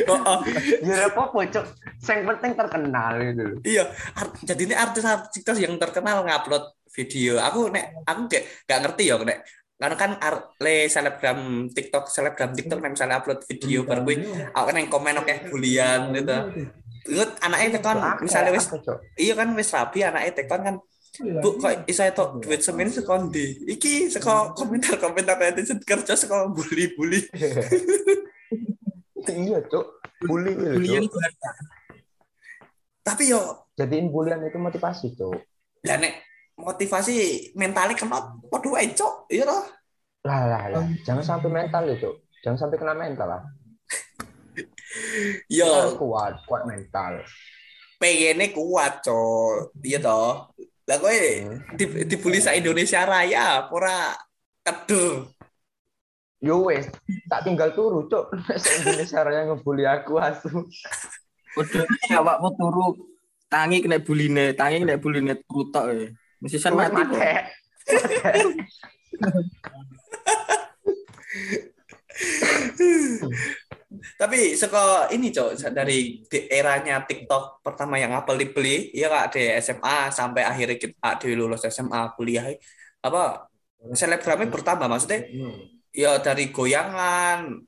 oh, 0.09 0.21
oh, 0.21 0.37
Ya 0.81 1.09
apa 1.09 1.21
Cok. 1.29 1.65
Yang 2.01 2.25
penting 2.29 2.51
terkenal 2.57 3.13
gitu. 3.21 3.43
iya 3.65 3.83
Art- 4.17 4.37
jadi 4.41 4.61
ini 4.69 4.75
artis-artis 4.77 5.57
yang 5.61 5.75
terkenal 5.81 6.21
ngupload 6.25 6.77
video 6.93 7.37
aku 7.37 7.69
nek 7.69 8.01
aku 8.05 8.21
gak 8.29 8.43
gak 8.65 8.79
ngerti 8.85 9.03
ya 9.13 9.15
nek 9.21 9.39
karena 9.79 9.95
kan 9.95 10.11
le 10.59 10.91
selebgram 10.91 11.71
TikTok 11.71 12.11
selebgram 12.11 12.51
TikTok 12.51 12.79
nek 12.83 12.91
misalnya 12.97 13.23
upload 13.23 13.41
video 13.47 13.87
baru 13.87 14.01
gue 14.03 14.15
aku 14.51 14.65
kan 14.67 14.75
yang 14.75 14.89
komen 14.91 15.21
oke 15.21 15.35
bulian 15.53 16.11
gitu 16.11 16.37
Ingat 17.09 17.31
anaknya 17.41 17.79
Akeh, 17.79 18.27
misalnya 18.27 18.51
wis 18.53 18.67
iya 19.15 19.33
kan 19.33 19.55
wis 19.55 19.71
rapi 19.71 20.03
anaknya 20.03 20.31
tekan 20.35 20.61
kan 20.61 20.75
Bu, 21.17 21.57
kok 21.57 21.89
iso 21.89 22.05
itu 22.05 22.25
duit 22.39 22.61
semen 22.61 22.87
sekondi. 22.87 23.65
Iki 23.65 24.13
saka 24.13 24.53
komentar-komentar 24.53 25.41
netizen 25.41 25.81
kerja 25.81 26.13
saka 26.13 26.47
bully-bully. 26.47 27.25
Iya, 29.29 29.61
Cok. 29.61 29.85
Bully 30.25 30.57
Bulian 30.57 31.05
Cok. 31.05 31.11
itu. 31.11 31.17
Tapi 33.05 33.23
yo 33.29 33.69
Jadiin 33.77 34.09
bulian 34.09 34.41
itu 34.41 34.57
motivasi, 34.57 35.13
Cok. 35.13 35.37
ya 35.85 35.95
nek 35.95 36.19
motivasi 36.59 37.15
mentalnya 37.55 37.93
kena 37.93 38.35
podo 38.49 38.73
wae, 38.73 38.89
Cok. 38.89 39.29
Iya 39.29 39.45
toh? 39.45 39.63
Lah, 40.25 40.41
lah, 40.49 40.63
lah. 40.73 40.83
Jangan 41.05 41.21
sampai 41.21 41.49
mental 41.51 41.83
ya, 41.87 41.95
Cok. 42.01 42.15
Jangan 42.41 42.57
sampai 42.57 42.77
kena 42.81 42.93
mental 42.97 43.27
lah. 43.29 43.43
Yo 45.61 45.93
kuat, 45.95 46.41
kuat 46.49 46.63
mental. 46.65 47.21
pengennya 47.99 48.49
kuat, 48.49 49.03
Cok. 49.05 49.77
Iya 49.83 49.99
toh? 50.01 50.49
Lah 50.89 50.97
kowe 50.97 51.13
Hmm. 51.13 51.61
di, 51.77 51.85
dibully 52.09 52.41
sa 52.41 52.57
Indonesia 52.57 53.05
Raya, 53.05 53.69
ora 53.69 54.17
keduh. 54.65 55.29
Yo 56.41 56.65
wes, 56.65 56.89
tak 57.29 57.45
tinggal 57.45 57.77
turu, 57.77 58.09
Cok. 58.09 58.33
Indonesia 58.81 59.21
Raya 59.21 59.45
ngebully 59.45 59.85
aku 59.85 60.17
asu. 60.17 60.65
Udah 61.53 61.85
awakmu 62.17 62.49
turu 62.57 62.85
tangi 63.45 63.85
kena 63.85 64.01
buline, 64.01 64.57
tangi 64.57 64.81
kena 64.81 64.97
buline 64.97 65.37
turu 65.45 65.69
tok 65.69 65.85
e. 65.93 66.09
Mesti 66.41 66.57
san 66.57 66.73
mati. 66.73 67.05
kok. 67.05 67.21
Tapi 74.15 74.55
seko 74.55 75.11
ini 75.13 75.29
cok 75.29 75.73
dari 75.75 76.23
eranya 76.49 77.03
TikTok 77.03 77.61
pertama 77.61 77.99
yang 77.99 78.15
apel 78.15 78.39
dibeli, 78.39 78.89
ya 78.95 79.11
kak 79.11 79.37
di 79.37 79.49
SMA 79.59 80.09
sampai 80.09 80.47
akhirnya 80.47 80.77
kita 80.79 81.09
di 81.21 81.35
lulus 81.35 81.67
SMA 81.67 82.15
kuliah 82.15 82.49
apa 82.99 83.47
selebgramnya 83.95 84.51
bertambah 84.51 84.87
maksudnya 84.91 85.23
ya 85.95 86.19
dari 86.19 86.51
goyangan 86.51 87.63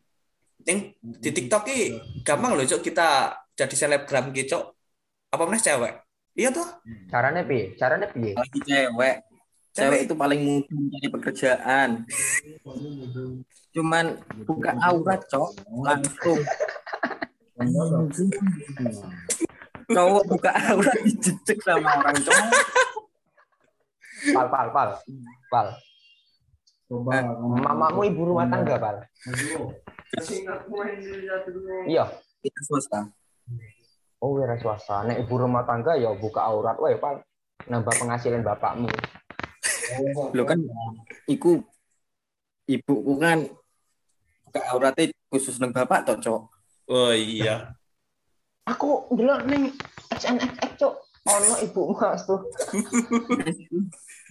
yang 0.67 0.79
di 1.01 1.29
TikTok 1.31 1.63
ki 1.63 1.79
gampang 2.21 2.53
loh 2.53 2.67
cok 2.67 2.83
kita 2.83 3.31
jadi 3.55 3.75
selebgram 3.75 4.29
gitu 4.35 4.59
cok 4.59 4.63
apa 5.31 5.43
mana 5.47 5.57
cewek 5.57 5.93
iya 6.35 6.51
toh 6.51 6.67
Caranya 7.11 7.43
piye? 7.43 7.75
Caranya? 7.75 8.07
Lagi 8.39 8.59
cewek. 8.63 9.30
Cewek 9.71 10.03
itu 10.03 10.13
paling 10.19 10.41
mudah 10.43 10.67
mencari 10.67 11.07
pekerjaan. 11.07 11.89
Cuman 13.71 14.19
buka 14.43 14.75
aurat, 14.83 15.23
Cok. 15.31 15.51
Langsung. 15.87 16.39
Cowok 19.87 20.23
buka 20.27 20.51
aurat 20.51 20.97
dijejek 21.07 21.59
sama 21.63 22.03
orang, 22.03 22.19
Cok. 22.19 22.43
Pal, 24.35 24.47
pal, 24.51 24.67
pal. 24.75 24.89
Pal. 25.47 25.67
Mamamu 27.63 28.03
ibu 28.03 28.27
rumah 28.27 28.51
tangga, 28.51 28.75
pal. 28.75 29.07
Iya. 31.87 32.11
Itu 32.43 32.61
swasta. 32.67 33.07
Oh, 34.19 34.35
wira 34.35 34.59
swasta. 34.59 35.07
Nek 35.07 35.23
ibu 35.23 35.39
rumah 35.39 35.63
tangga 35.63 35.95
ya 35.95 36.11
buka 36.11 36.43
aurat 36.43 36.75
wae, 36.75 36.99
pal. 36.99 37.23
Nambah 37.71 37.93
penghasilan 37.95 38.43
bapakmu. 38.43 38.91
Lo 40.35 40.43
kan 40.47 40.59
iku 41.27 41.59
ibuku 42.67 43.13
kan 43.19 43.47
buka 44.47 44.59
auratnya 44.71 45.11
khusus 45.31 45.59
nang 45.59 45.71
bapak 45.71 46.03
toh, 46.07 46.17
Cok. 46.19 46.41
oh 46.91 47.13
iya 47.15 47.75
Aku 48.67 49.09
ndelok 49.11 49.47
ning 49.49 49.73
XNXX, 50.13 50.77
Cok. 50.77 50.93
Ono 51.21 51.53
ibu 51.61 51.81
mas 51.93 52.25
tuh. 52.25 52.41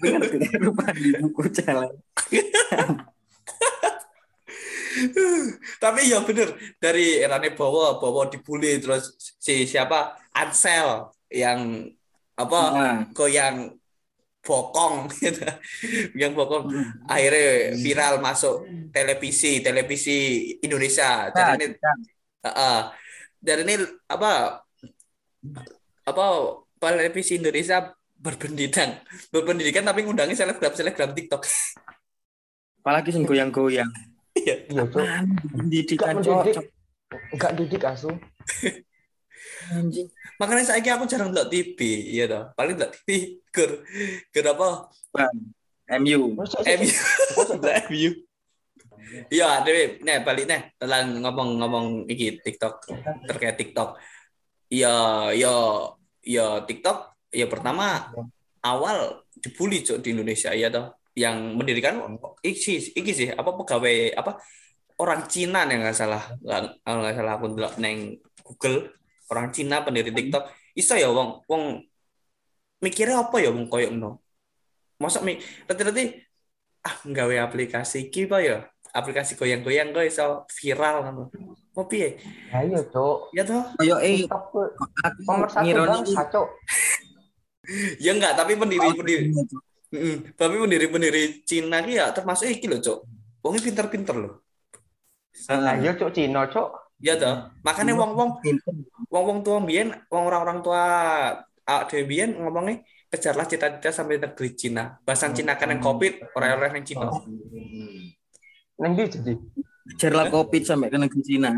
Bener 0.03 0.23
tidak 0.27 0.59
lupa 0.59 0.91
di 0.95 1.15
buku 1.19 1.43
jalan. 1.55 1.91
tapi 5.79 6.11
ya 6.11 6.19
bener 6.27 6.51
dari 6.83 7.23
erane 7.23 7.55
Bowo 7.55 8.03
Bowo 8.03 8.27
dibully 8.27 8.83
terus 8.83 9.15
si 9.39 9.65
siapa 9.65 10.19
Ansel 10.35 11.09
yang 11.31 11.87
apa 12.35 12.61
Nah, 12.75 12.97
goyang 13.15 13.80
bokong 14.51 15.07
gitu. 15.23 15.47
yang 16.19 16.35
bokong 16.35 16.67
akhirnya 17.07 17.79
viral 17.79 18.19
masuk 18.19 18.67
televisi 18.91 19.63
televisi 19.63 20.51
Indonesia 20.59 21.31
jadi 21.31 21.51
ini 21.55 21.67
Heeh. 22.41 22.81
dan 23.39 23.57
ini 23.63 23.75
apa 24.11 24.59
apa 26.03 26.25
televisi 26.83 27.39
Indonesia 27.39 27.95
berpendidikan 28.19 28.99
berpendidikan 29.31 29.87
tapi 29.87 30.03
ngundangin 30.03 30.35
selebgram 30.35 30.75
selebgram 30.75 31.15
TikTok 31.15 31.47
apalagi 32.81 33.13
sing 33.13 33.29
goyang-goyang. 33.29 33.93
Iya. 34.33 34.65
Iya, 34.73 34.85
pendidikan 34.89 36.17
Cok. 36.25 36.33
mendidik. 36.33 36.55
Cok. 36.57 36.67
Enggak 37.37 37.53
didik 37.61 37.83
asu. 37.85 38.11
Anjing. 39.71 40.09
makanya 40.41 40.75
saya 40.75 40.83
aku 40.99 41.07
jarang 41.07 41.31
nonton 41.31 41.47
TV 41.47 41.79
iya 42.11 42.25
toh. 42.27 42.51
Paling 42.59 42.75
nonton 42.75 42.91
TV 42.91 43.39
ker 43.55 43.71
ker 44.35 44.47
apa? 44.51 44.91
MU. 46.01 46.35
MU 46.39 46.91
MU 47.91 48.11
iya 49.31 49.63
dewe 49.67 49.99
nih 50.03 50.23
balik 50.23 50.47
nih 50.47 50.61
telan 50.79 51.19
ngomong-ngomong 51.23 52.07
iki 52.07 52.39
TikTok 52.41 52.87
terkait 53.27 53.59
TikTok. 53.59 53.99
Iya 54.71 54.95
iya 55.35 55.55
iya 56.23 56.47
TikTok 56.63 57.29
ya 57.35 57.47
pertama 57.51 58.11
awal 58.63 59.27
dibully 59.35 59.83
cok 59.83 59.99
di 60.03 60.15
Indonesia 60.15 60.55
iya 60.55 60.71
toh. 60.71 60.95
Yang 61.15 61.37
mendirikan 61.59 61.95
iki 62.43 62.95
iki 62.95 63.13
sih 63.13 63.29
apa 63.35 63.51
pegawai 63.51 64.15
apa 64.15 64.39
orang 65.03 65.27
Cina 65.27 65.67
nih 65.67 65.83
nggak 65.83 65.97
salah. 65.97 66.23
Nggak 66.39 66.61
kalau 66.87 67.01
nggak 67.03 67.17
salah 67.19 67.33
aku 67.35 67.47
neng 67.83 67.99
Google 68.47 69.00
orang 69.31 69.55
Cina 69.55 69.81
pendiri 69.87 70.11
TikTok 70.11 70.45
iso 70.75 70.95
ya 70.99 71.09
wong 71.11 71.47
wong 71.47 71.63
mikirnya 72.83 73.23
apa 73.23 73.37
ya 73.39 73.51
wong 73.55 73.71
koyo 73.71 73.89
ngono 73.95 74.21
masa 75.01 75.23
mi 75.25 75.39
reti-reti 75.71 76.19
ah 76.85 76.97
nggawe 77.07 77.47
aplikasi 77.47 78.11
iki 78.11 78.29
apa 78.29 78.39
ya 78.43 78.57
aplikasi 78.91 79.39
goyang-goyang 79.39 79.95
kok 79.95 80.05
iso 80.05 80.45
viral 80.61 81.07
ngono 81.07 81.23
mau 81.77 81.87
piye 81.87 82.19
Ayo, 82.51 82.83
Cuk. 82.91 83.31
ya 83.33 83.47
toh 83.47 83.63
Ayo 83.79 83.97
eh 84.03 84.27
tuh 84.27 84.67
nomor 85.25 85.47
satu 85.47 85.71
bangsa, 85.87 86.23
Cuk. 86.29 86.49
ya 88.05 88.11
enggak 88.13 88.35
tapi 88.35 88.59
pendiri 88.59 88.89
pendiri 88.93 89.25
Mm, 89.91 90.39
tapi 90.39 90.55
pendiri-pendiri 90.55 91.43
Cina 91.43 91.83
ki 91.83 91.99
ya 91.99 92.15
termasuk 92.15 92.47
iki 92.47 92.71
loh, 92.71 92.79
Cok. 92.79 92.99
Wongnya 93.43 93.59
pinter-pinter 93.59 94.15
loh. 94.15 94.33
Nah, 95.51 95.75
iya, 95.83 95.99
Cuk, 95.99 96.15
Cina, 96.15 96.47
Cuk. 96.47 96.90
Ya 97.01 97.17
toh. 97.17 97.49
Makanya 97.65 97.97
wong-wong 97.97 98.45
wong-wong 99.09 99.39
tua 99.41 99.57
mbiyen, 99.59 99.89
wong 100.13 100.25
orang-orang 100.29 100.61
tua 100.61 100.85
awak 101.65 101.89
dhewe 101.89 102.05
mbiyen 102.05 102.37
ngomongnya 102.37 102.85
kejarlah 103.11 103.49
cita-cita 103.49 103.91
sampai 103.91 104.21
negeri 104.21 104.53
Cina. 104.55 105.01
Bahasan 105.03 105.35
Cina 105.35 105.57
kan 105.57 105.73
yang 105.73 105.83
Covid, 105.83 106.31
orang-orang 106.37 106.79
yang 106.79 106.87
Cina. 106.87 107.09
Neng 108.81 108.93
ndi 108.97 109.05
jadi? 109.09 109.33
Jarlah 109.99 110.31
covid 110.31 110.63
sampai 110.63 110.89
ke 110.89 110.97
negeri 111.01 111.23
Cina. 111.25 111.51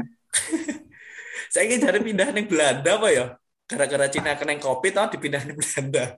Saya 1.52 1.68
ingin 1.68 1.84
cari 1.84 2.00
pindah 2.00 2.32
ning 2.32 2.48
Belanda 2.48 2.96
apa 2.96 3.08
ya? 3.12 3.24
Gara-gara 3.68 4.08
Cina 4.08 4.32
kena 4.40 4.56
Covid 4.56 4.92
tau 4.96 5.06
dipindah 5.12 5.44
ning 5.44 5.60
Belanda. 5.60 6.16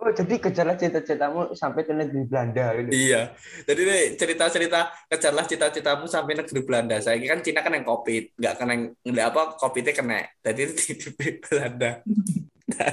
Oh, 0.00 0.08
jadi 0.16 0.40
kejarlah 0.40 0.80
cita-citamu 0.80 1.52
sampai 1.52 1.84
ke 1.84 1.92
negeri 1.92 2.24
Belanda 2.24 2.72
gitu. 2.80 2.88
Iya. 2.88 3.36
Jadi 3.68 3.80
nih, 3.84 4.04
cerita-cerita 4.16 4.88
kejarlah 5.12 5.44
cita-citamu 5.44 6.08
sampai 6.08 6.40
negeri 6.40 6.60
Belanda. 6.64 6.96
Saya 7.04 7.20
kan 7.20 7.44
Cina 7.44 7.60
kan 7.60 7.76
yang 7.76 7.84
Covid, 7.84 8.32
nggak 8.40 8.54
kena 8.56 8.72
yang 8.72 8.84
nggak 9.04 9.26
apa 9.28 9.42
Covidnya 9.60 9.92
kena. 9.92 10.24
Jadi 10.40 10.62
di, 10.72 10.92
di 10.96 11.28
Belanda. 11.44 12.00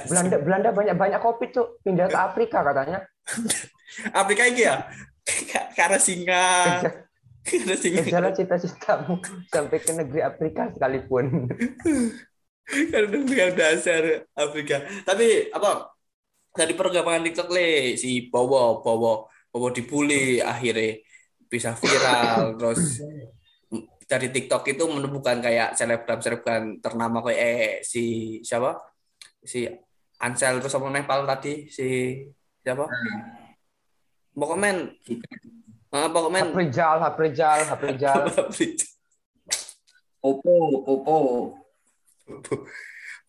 Belanda 0.04 0.36
Belanda 0.36 0.68
banyak-banyak 0.76 1.20
kopi, 1.24 1.48
Cuk. 1.48 1.80
Pindah 1.80 2.12
ke 2.12 2.18
Afrika 2.20 2.60
katanya. 2.60 3.00
Afrika 4.20 4.44
ini 4.44 4.68
ya 4.68 4.84
karena 5.76 5.98
singa 6.00 6.44
karena 7.44 7.74
singa 7.76 8.02
Kejarlah 8.04 8.34
cita-citamu 8.36 9.20
sampai 9.48 9.78
ke 9.80 9.92
negeri 9.96 10.20
Afrika 10.20 10.68
sekalipun. 10.72 11.48
karena 12.92 13.48
dasar 13.56 14.28
Afrika 14.36 14.84
tapi 15.08 15.48
apa 15.48 15.88
dari 16.58 16.74
perkembangan 16.74 17.22
TikTok 17.30 17.48
le 17.54 17.94
si 17.94 18.26
Bowo 18.26 18.82
Bowo 18.82 19.30
Bowo 19.54 19.68
dibully 19.70 20.42
akhirnya 20.42 20.98
bisa 21.46 21.72
viral. 21.78 22.42
Terus 22.58 22.98
dari 24.08 24.28
TikTok 24.34 24.64
itu 24.66 24.82
menemukan 24.90 25.38
kayak 25.38 25.78
selebgram 25.78 26.18
selebgram 26.18 26.82
ternama 26.82 27.22
kayak 27.22 27.38
eh 27.38 27.72
si 27.86 28.04
siapa? 28.42 28.74
Si 29.44 29.68
Ansel 30.18 30.58
terus 30.58 30.74
sama 30.74 30.90
Nepal 30.90 31.22
tadi 31.28 31.70
si 31.70 32.18
siapa? 32.64 32.90
Pokoknya 34.34 34.90
ah 35.94 36.10
pokoknya 36.10 36.42
Haprijal, 36.50 36.96
Haprijal, 36.98 37.58
Haprijal. 37.70 38.22
Opo, 40.18 40.54
Opo. 40.82 41.16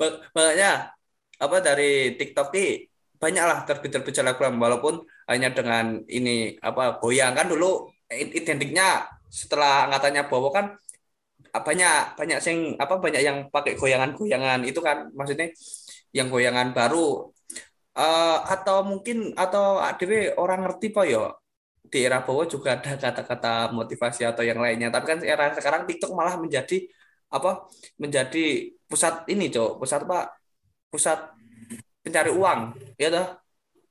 Mak- 0.02 0.34
Makanya 0.34 0.90
apa 1.40 1.58
dari 1.62 2.18
TikTok 2.18 2.50
ini 2.58 2.89
banyaklah 3.22 3.68
terbit-terbit 3.68 4.16
selebgram 4.16 4.56
walaupun 4.58 5.04
hanya 5.28 5.52
dengan 5.52 6.02
ini 6.08 6.56
apa 6.64 6.98
goyang. 7.04 7.36
Kan 7.36 7.52
dulu 7.52 7.92
identiknya 8.10 9.06
setelah 9.30 9.86
angkatannya 9.86 10.24
Bowo 10.32 10.50
kan 10.50 10.66
ah, 11.54 11.62
banyak 11.62 12.18
banyak 12.18 12.40
sing 12.42 12.58
apa 12.84 12.98
banyak 12.98 13.22
yang 13.22 13.38
pakai 13.54 13.78
goyangan-goyangan 13.78 14.66
itu 14.66 14.80
kan 14.82 15.12
maksudnya 15.14 15.48
yang 16.18 16.28
goyangan 16.34 16.72
baru. 16.74 17.30
Eh, 18.00 18.38
atau 18.56 18.78
mungkin 18.88 19.36
atau 19.36 19.84
ADW 19.84 20.40
orang 20.40 20.64
ngerti 20.64 20.88
pak 20.96 21.06
ya 21.12 21.36
di 21.92 21.98
era 22.06 22.24
Bowo 22.26 22.44
juga 22.48 22.78
ada 22.80 22.96
kata-kata 22.96 23.76
motivasi 23.76 24.22
atau 24.24 24.44
yang 24.48 24.60
lainnya. 24.64 24.88
Tapi 24.94 25.06
kan 25.12 25.20
era 25.26 25.52
sekarang 25.58 25.84
TikTok 25.90 26.12
malah 26.16 26.40
menjadi 26.40 26.88
apa 27.30 27.70
menjadi 28.02 28.74
pusat 28.90 29.30
ini 29.30 29.54
cok 29.54 29.78
pusat 29.78 30.02
apa 30.10 30.34
pusat 30.90 31.20
pencari 32.00 32.32
uang 32.32 32.60
ya 32.96 33.10
toh 33.12 33.28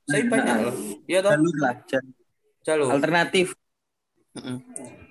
saya 0.08 0.22
banyak 0.24 0.56
loh 0.64 0.74
ya 1.04 1.18
toh 1.20 1.32
Jalur 1.36 1.56
lah, 1.60 1.74
jalur. 1.84 2.14
jalur 2.64 2.88
Alternatif. 2.92 3.46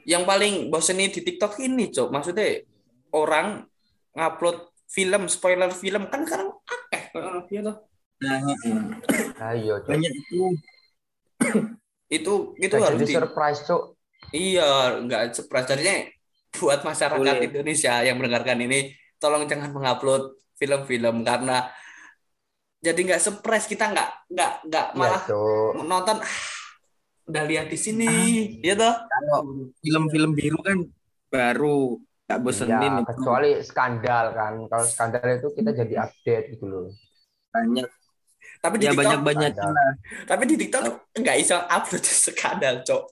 yang 0.08 0.24
paling 0.24 0.72
bosen 0.72 0.98
di 0.98 1.12
TikTok 1.12 1.60
ini 1.60 1.92
cok 1.92 2.10
maksudnya 2.10 2.64
orang 3.12 3.68
ngupload 4.16 4.72
film 4.88 5.28
spoiler 5.28 5.68
film 5.70 6.08
kan 6.08 6.24
sekarang 6.24 6.50
akeh 6.64 7.04
ya 7.52 7.62
toh 7.64 7.78
Nah, 8.18 8.42
Ayo, 9.54 9.78
Cuk. 9.86 9.94
banyak 9.94 10.10
itu. 10.10 10.42
itu 12.18 12.34
itu 12.58 12.74
Udah 12.74 12.86
harus 12.90 13.00
jadi 13.06 13.06
di 13.06 13.14
surprise, 13.14 13.60
Cuk. 13.62 13.84
Iya, 14.34 14.70
nggak 15.06 15.22
surprise. 15.38 15.68
Jadinya 15.70 15.96
buat 16.58 16.82
masyarakat 16.82 17.22
Boleh. 17.22 17.46
Indonesia 17.46 17.94
yang 18.02 18.18
mendengarkan 18.18 18.58
ini, 18.58 18.90
tolong 19.22 19.46
jangan 19.46 19.70
mengupload 19.70 20.34
film-film 20.58 21.22
karena 21.22 21.70
jadi 22.78 23.00
nggak 23.04 23.20
surprise 23.20 23.66
kita 23.66 23.90
nggak 23.90 24.10
nggak 24.30 24.52
nggak 24.66 24.86
Iya, 24.88 24.96
malah 24.96 25.22
Cuk. 25.24 25.72
nonton 25.84 26.18
ah, 26.18 26.38
udah 27.26 27.44
lihat 27.44 27.68
di 27.68 27.76
sini, 27.76 28.08
ya 28.62 28.74
toh? 28.74 28.94
Kalau 28.96 29.40
film-film 29.78 30.32
biru 30.32 30.60
kan 30.60 30.78
baru 31.28 31.98
nggak 32.24 32.40
bosenin 32.40 32.78
Ya, 32.94 33.02
itu. 33.02 33.10
kecuali 33.10 33.52
skandal 33.60 34.26
kan. 34.32 34.54
Kalau 34.64 34.86
skandal 34.86 35.26
itu 35.34 35.48
kita 35.52 35.72
jadi 35.74 35.94
update 36.02 36.46
gitu 36.54 36.66
loh. 36.66 36.88
banyak. 37.50 37.88
Tapi 38.58 38.76
di 38.76 38.86
Ya 38.86 38.92
TikTok, 38.92 39.22
Skandal. 39.22 39.70
lah. 39.70 39.92
tapi 40.26 40.44
di 40.46 40.56
TikTok 40.56 40.82
nggak 41.14 41.36
bisa 41.38 41.56
upload 41.68 42.04
skandal, 42.26 42.76
cok. 42.82 43.04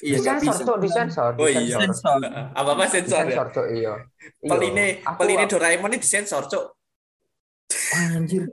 Iya, 0.00 0.16
Disensor, 0.20 0.76
disensor. 0.78 1.30
Oh 1.34 1.44
iya. 1.44 1.60
disensor. 1.60 2.20
Sensor. 2.20 2.52
Apa 2.52 2.70
apa 2.72 2.84
sensor 2.86 3.20
ya? 3.20 3.26
Disensor, 3.26 3.46
Cuk, 3.50 3.66
iya. 3.70 3.94
Iya. 4.38 4.48
Peline, 4.48 4.86
Aku- 5.02 5.18
peline 5.18 5.44
Doraemon 5.44 5.90
ini 5.90 5.98
disensor, 5.98 6.44
cok. 6.44 6.64
Anjir. 7.94 8.50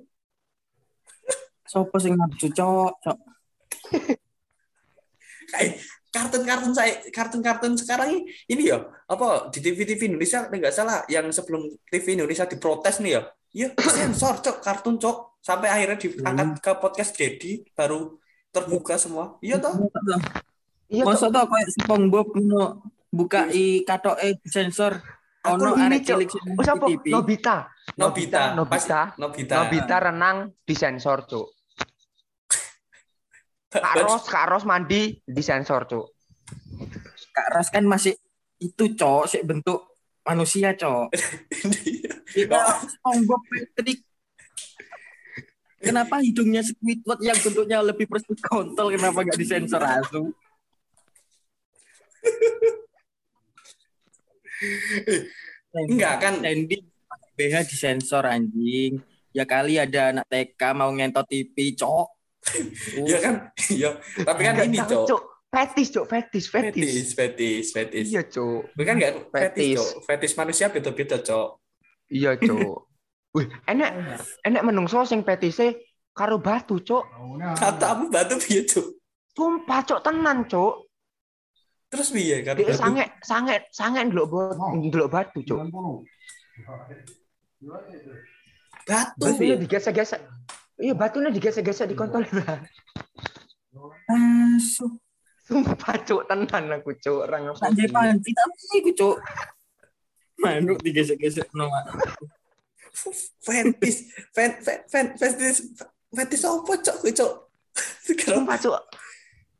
Sopo 1.65 1.97
sing 1.97 2.13
nafsu 2.19 2.51
cok, 2.53 2.93
cok. 3.01 3.17
Kayak 5.51 5.71
kartun-kartun 6.11 6.73
saya 6.75 6.99
kartun-kartun 7.09 7.79
sekarang 7.79 8.07
ini, 8.11 8.21
ini 8.51 8.63
ya 8.67 8.83
apa 9.07 9.47
di 9.47 9.63
TV-TV 9.63 10.11
Indonesia 10.11 10.47
nggak 10.51 10.75
salah 10.75 11.07
yang 11.07 11.31
sebelum 11.31 11.71
TV 11.87 12.19
Indonesia 12.19 12.45
diprotes 12.45 12.99
nih 12.99 13.17
ya. 13.17 13.21
Ya 13.51 13.67
sensor 13.75 14.39
cok 14.43 14.59
kartun 14.63 14.99
cok. 14.99 15.41
Sampai 15.41 15.73
akhirnya 15.73 15.97
diangkat 15.97 16.61
ke 16.61 16.71
podcast 16.77 17.17
Dedi 17.17 17.65
baru 17.73 18.21
terbuka 18.53 18.99
semua. 19.01 19.41
Iya 19.41 19.57
toh? 19.57 19.73
Iya. 20.91 21.07
Masa 21.07 21.31
tau 21.31 21.47
kayak 21.47 21.71
SpongeBob 21.81 22.27
buka 23.11 23.47
i 23.51 23.83
katoke 23.87 24.39
sensor 24.47 24.99
ono 25.41 25.73
ini, 25.73 25.83
arek 25.89 26.01
cilik 26.05 26.29
Oh, 26.29 26.63
siapa? 26.63 26.85
Nobita. 27.09 27.57
Nobita 27.97 28.41
Nobita. 28.53 29.01
Nobita 29.17 29.55
Nobita 29.65 29.95
renang 29.97 30.37
disensor, 30.61 31.25
Cuk. 31.25 31.47
Kak 33.73 33.95
Ros, 34.05 34.23
Kak 34.29 34.45
Ros 34.53 34.63
mandi 34.69 35.17
disensor, 35.25 35.89
Cuk. 35.89 36.05
Kak 37.33 37.47
Ros 37.57 37.67
kan 37.73 37.83
masih 37.89 38.13
itu 38.61 38.93
cok 38.93 39.25
sih 39.25 39.41
bentuk 39.41 39.97
manusia 40.21 40.77
cok. 40.77 41.09
Kita 42.37 42.59
SpongeBob 42.85 43.41
Patrick. 43.49 44.05
Kenapa 45.81 46.21
hidungnya 46.21 46.61
Squidward 46.61 47.25
yang 47.25 47.33
bentuknya 47.41 47.81
lebih 47.81 48.05
persis 48.05 48.37
kontol 48.45 48.93
kenapa 48.93 49.25
nggak 49.25 49.39
disensor 49.41 49.81
langsung? 49.81 50.29
Enggak 55.73 56.13
kan 56.19 56.33
Sandy 56.41 56.77
BH 57.37 57.55
disensor 57.67 58.23
anjing. 58.23 59.01
Ya 59.31 59.47
kali 59.47 59.79
ada 59.79 60.11
anak 60.11 60.27
TK 60.27 60.61
mau 60.75 60.91
ngentot 60.91 61.23
TV 61.25 61.73
cok. 61.73 62.07
ya 63.11 63.17
kan 63.21 63.35
iya 63.69 63.93
tapi 64.25 64.41
kan 64.41 64.57
ini 64.65 64.81
tahu, 64.81 65.05
cok 65.05 65.21
Fetis, 65.51 65.91
Cuk. 65.91 66.07
Fetis, 66.09 66.45
fetis. 66.47 66.73
fetis 66.73 67.07
fetis 67.13 67.65
fetis 67.69 68.07
Iya, 68.09 68.23
Cuk. 68.25 68.71
bukan 68.73 68.97
nggak 68.97 69.13
fetis 69.29 69.51
Fetis. 69.61 69.77
cok 69.77 69.89
fetis 70.07 70.33
manusia 70.33 70.65
beda-beda 70.67 71.21
cok 71.21 71.49
Iya, 72.09 72.39
Cuk. 72.41 72.87
Wih, 73.37 73.47
enak 73.63 73.91
enak 74.41 74.63
menungso 74.65 75.05
sing 75.05 75.21
petise 75.21 75.77
karo 76.11 76.41
batu, 76.41 76.81
Cuk. 76.81 77.05
katamu 77.55 78.09
batu 78.09 78.41
piye 78.41 78.65
cok 78.65 78.87
Sumpah, 79.31 79.79
Cuk, 79.85 79.99
tenan, 80.01 80.43
Cuk. 80.43 80.90
Terus 81.91 82.07
piye 82.15 82.39
kan 82.41 82.55
Dia 82.55 82.71
batu 82.71 82.79
sange 82.79 83.05
sange 83.19 83.55
sange 83.75 83.99
ndelok 84.07 84.27
bot, 84.31 84.55
ndelok 84.79 85.09
batu, 85.11 85.43
Cuk. 85.43 85.59
batu 85.67 86.07
Batunya 88.87 89.55
digesek-gesek. 89.59 90.21
Iya, 90.81 90.93
batunya 90.97 91.29
digesek-gesek 91.29 91.93
di 91.93 91.95
kontol 91.95 92.25
lah. 92.33 92.59
Masuk. 94.09 94.97
Sumpah 95.45 95.99
cuk 96.07 96.31
tenan 96.31 96.71
aku 96.71 96.95
cuk 96.95 97.27
orang 97.27 97.51
apa. 97.51 97.59
Sanjay 97.67 97.91
panci 97.91 98.31
tapi 98.31 98.61
iku 98.81 98.91
cuk. 98.95 99.17
Manuk 100.41 100.79
digesek-gesek 100.81 101.51
no. 101.53 101.67
Fentis, 103.41 104.11
fen, 104.35 104.51
fen, 104.59 104.79
fen, 104.87 105.05
fentis, 105.15 105.57
fentis 106.11 106.43
apa 106.43 106.73
cok? 106.81 106.97
Kalau 107.03 108.41
Sumpah 108.41 108.57
cuk. 108.57 108.81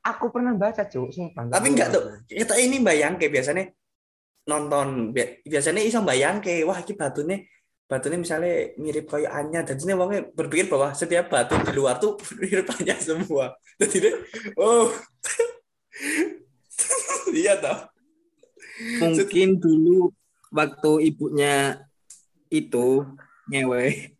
Aku 0.01 0.33
pernah 0.33 0.57
baca 0.57 0.81
cuk, 0.81 1.13
sumpah. 1.13 1.45
tapi 1.45 1.77
enggak 1.77 1.93
tuh, 1.93 2.03
kita 2.25 2.57
ini 2.57 2.81
bayang 2.81 3.21
kayak 3.21 3.37
biasanya 3.37 3.69
nonton 4.49 5.13
bi- 5.13 5.45
biasanya 5.45 5.81
iso 5.85 6.01
bayang 6.01 6.41
kayak 6.41 6.65
wah 6.65 6.81
ini 6.81 6.93
batunya 6.97 7.37
batunya 7.85 8.17
misalnya 8.17 8.73
mirip 8.81 9.05
kayak 9.05 9.29
Anya 9.29 9.61
dan 9.61 9.77
sini 9.77 9.93
wongnya 9.93 10.25
berpikir 10.33 10.65
bahwa 10.65 10.89
setiap 10.97 11.29
batu 11.29 11.53
di 11.61 11.69
luar 11.77 12.01
tuh 12.01 12.17
mirip 12.41 12.65
Anya 12.81 12.97
semua 12.97 13.53
jadi 13.77 14.09
dia 14.09 14.13
oh 14.57 14.89
iya 17.37 17.53
toh 17.61 17.91
Mungkin 18.81 19.61
dulu 19.61 20.09
waktu 20.49 21.13
ibunya 21.13 21.85
itu 22.49 23.05
ngewe. 23.47 24.17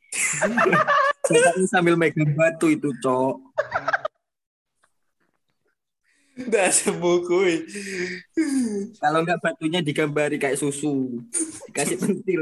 Sambil 1.73 1.97
megang 1.97 2.33
batu 2.37 2.69
itu, 2.69 2.93
Cok. 3.01 3.35
Udah 6.31 6.67
sembuh 6.71 7.17
kuy 7.27 7.67
Kalau 8.97 9.19
enggak 9.23 9.39
batunya 9.43 9.83
digambari 9.83 10.39
kayak 10.39 10.55
susu. 10.55 11.19
Dikasih 11.67 11.97
pentil. 11.99 12.41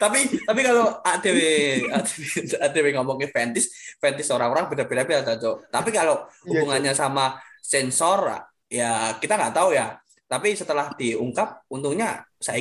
tapi 0.00 0.18
tapi 0.48 0.60
kalau 0.64 1.04
ADW, 1.04 1.38
ADW 2.64 2.86
ngomongin 2.96 3.28
Ventis 3.28 3.68
Ventis 4.00 4.32
orang-orang 4.32 4.72
beda-beda 4.72 5.04
beda 5.04 5.36
tapi 5.68 5.92
kalau 5.92 6.24
Iya, 6.48 6.64
hubungannya 6.64 6.92
sama 6.96 7.36
sensor 7.60 8.40
ya 8.72 9.20
kita 9.20 9.36
nggak 9.36 9.52
tahu 9.54 9.76
ya. 9.76 10.00
Tapi 10.28 10.52
setelah 10.56 10.92
diungkap 10.96 11.68
untungnya 11.72 12.24
saya 12.40 12.60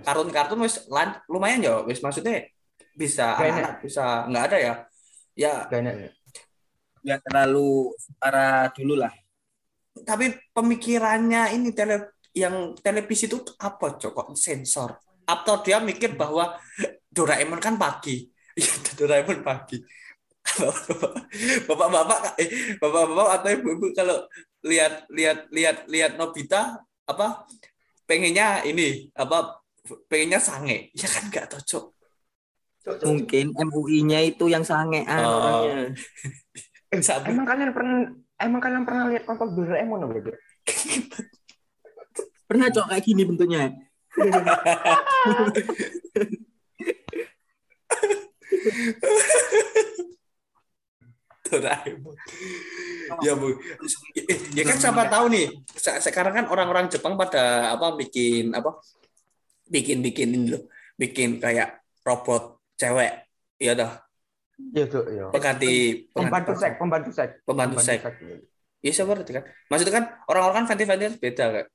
kartun-kartun 0.00 0.60
wis 0.64 0.80
lumayan 1.28 1.60
ya 1.60 1.84
wis. 1.84 2.00
Maksudnya 2.00 2.48
bisa 2.96 3.36
anak-anak 3.36 3.84
bisa 3.84 4.04
nggak 4.28 4.44
ada 4.48 4.58
ya 4.60 4.74
ya. 5.36 5.66
Kayaknya 5.68 6.12
Enggak 7.02 7.20
terlalu 7.26 7.90
para 8.22 8.70
dulu 8.70 8.94
lah. 8.94 9.10
tapi 10.06 10.32
pemikirannya 10.56 11.52
ini 11.52 11.74
tele 11.76 12.16
yang 12.32 12.72
televisi 12.80 13.28
itu 13.28 13.42
apa 13.60 13.98
cok? 14.00 14.12
Kok 14.14 14.28
sensor? 14.38 14.96
Atau 15.28 15.60
dia 15.66 15.78
mikir 15.82 16.16
bahwa 16.16 16.56
Doraemon 17.12 17.60
kan 17.60 17.76
pagi? 17.76 18.28
Iya, 18.52 18.68
Doraemon 19.00 19.40
pagi. 19.40 19.80
Bapak-bapak 21.68 22.36
eh 22.36 22.76
bapak-bapak 22.76 23.28
atau 23.40 23.48
ibu-ibu 23.54 23.86
kalau 23.96 24.26
lihat 24.66 25.06
lihat 25.08 25.48
lihat 25.54 25.76
lihat 25.88 26.12
Nobita 26.18 26.82
apa 27.08 27.46
pengennya 28.04 28.60
ini 28.68 29.08
apa 29.16 29.62
pengennya 30.10 30.38
sange. 30.42 30.90
Ya 30.92 31.08
kan 31.08 31.30
nggak 31.30 31.46
cocok. 31.56 31.84
Mungkin 32.82 33.54
MUI-nya 33.54 34.18
itu 34.26 34.50
yang 34.50 34.66
sangean 34.66 35.06
Oh. 35.22 35.38
orangnya. 35.38 35.94
Emang 37.30 37.46
kalian 37.48 37.72
pernah 37.72 38.04
emang 38.36 38.60
kalian 38.60 38.84
pernah 38.84 39.08
lihat 39.08 39.24
kontol 39.24 39.48
Doraemon 39.56 40.04
apa 40.04 40.12
gitu? 40.20 40.30
Pernah 42.44 42.68
cok 42.68 42.86
kayak 42.92 43.00
gini 43.00 43.22
bentuknya. 43.24 43.72
Doraemon. 51.42 52.16
Ya 53.20 53.34
bu, 53.36 53.52
ya 54.56 54.62
kan 54.64 54.76
siapa 54.78 55.10
tahu 55.10 55.26
nih. 55.28 55.46
se- 55.74 56.00
Sekarang 56.00 56.32
kan 56.32 56.46
orang-orang 56.48 56.88
Jepang 56.88 57.18
pada 57.18 57.74
apa 57.74 57.92
bikin 57.98 58.54
apa, 58.56 58.78
bikin 59.68 60.00
bikin 60.00 60.28
ini 60.32 60.46
loh, 60.56 60.62
bikin 60.96 61.42
kayak 61.42 61.82
robot 62.06 62.61
cewek, 62.82 63.12
iya 63.62 63.72
dah. 63.78 63.92
Iya 64.74 64.84
cuk, 64.90 65.04
iya. 65.10 65.24
Pengganti 65.30 65.70
Pembantu 66.10 66.52
pengganti 66.54 66.60
sek, 66.62 66.72
pembantu 66.78 67.10
sek. 67.14 67.30
Pembantu 67.46 67.76
sek. 67.78 68.00
Iya 68.82 68.92
seperti 68.98 69.30
kan. 69.38 69.44
Maksudnya 69.70 69.94
kan 69.94 70.04
orang-orang 70.26 70.56
kan 70.62 70.66
fanti-fanti 70.74 71.18
beda 71.22 71.46
kan. 71.54 71.66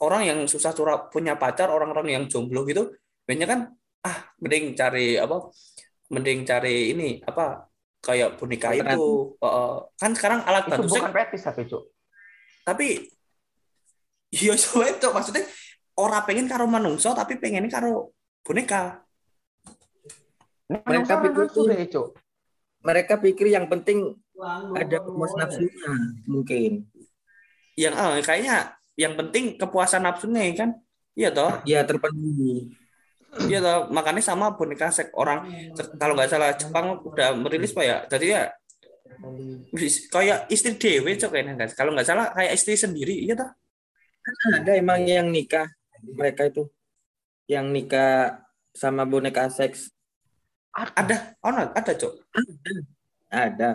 Orang 0.00 0.22
yang 0.24 0.38
susah 0.46 0.72
curah 0.72 1.10
punya 1.12 1.34
pacar, 1.36 1.68
orang-orang 1.68 2.14
yang 2.14 2.24
jomblo 2.30 2.62
gitu, 2.64 2.94
banyak 3.26 3.46
kan 3.50 3.60
ah 4.06 4.16
mending 4.40 4.72
cari 4.78 5.18
apa? 5.18 5.50
Mending 6.14 6.46
cari 6.46 6.94
ini 6.94 7.20
apa? 7.26 7.68
Kayak 8.04 8.36
boneka 8.40 8.72
Alternatif. 8.72 8.96
itu. 8.96 9.08
Heeh. 9.40 9.72
kan 9.96 10.10
sekarang 10.12 10.40
alat 10.44 10.64
Itu 10.64 10.70
bantu 10.76 10.88
seks 10.88 11.00
bukan 11.00 11.12
fetis 11.12 11.42
tapi 11.44 11.62
cuk. 11.64 11.82
tapi 12.64 12.86
iya 14.32 14.54
soalnya 14.60 14.96
itu 14.96 15.08
maksudnya 15.12 15.44
orang 16.00 16.24
pengen 16.24 16.46
karo 16.48 16.64
manungso 16.64 17.12
tapi 17.12 17.36
pengennya 17.36 17.68
karo 17.68 18.12
boneka. 18.44 19.03
Nah, 20.70 20.80
Mereka 20.84 21.14
pikir 21.20 21.44
sudah 21.52 21.76
cuk. 21.88 22.06
Mereka 22.84 23.14
pikir 23.20 23.46
yang 23.52 23.66
penting 23.68 24.16
ada 24.76 24.96
kepuasan 25.00 25.38
nafsunya 25.40 25.92
mungkin. 26.28 26.70
Yang 27.76 27.94
eh, 27.96 28.22
kayaknya 28.24 28.56
yang 28.96 29.14
penting 29.16 29.56
kepuasan 29.60 30.04
nafsunya 30.04 30.42
kan. 30.56 30.70
Iya 31.14 31.30
toh? 31.30 31.52
Ya 31.68 31.86
terpenuhi. 31.86 32.74
Iya 33.50 33.58
toh, 33.62 33.78
makanya 33.90 34.22
sama 34.22 34.54
boneka 34.54 34.90
sek 34.94 35.10
orang 35.14 35.50
kalau 35.98 36.14
nggak 36.14 36.30
salah 36.30 36.54
Jepang 36.54 37.02
udah 37.02 37.34
merilis 37.34 37.74
pak 37.74 37.84
ya. 37.84 37.96
Jadi 38.10 38.26
ya 38.30 38.42
kayak 40.10 40.50
istri 40.50 40.76
dewe 40.76 41.14
cok 41.16 41.30
kayaknya. 41.30 41.66
Kalau 41.72 41.94
nggak 41.94 42.08
salah 42.08 42.30
kayak 42.34 42.52
istri 42.56 42.74
sendiri, 42.74 43.14
iya 43.24 43.34
toh? 43.38 43.50
Ada 44.54 44.80
emang 44.80 45.04
yang 45.04 45.28
nikah 45.28 45.68
mereka 46.04 46.48
itu 46.48 46.68
yang 47.48 47.68
nikah 47.72 48.40
sama 48.72 49.04
boneka 49.04 49.48
seks 49.52 49.93
Ada, 50.74 51.38
oh 51.46 51.50
no, 51.54 51.70
ada 51.70 51.92
cok. 51.94 52.12
ada. 53.30 53.70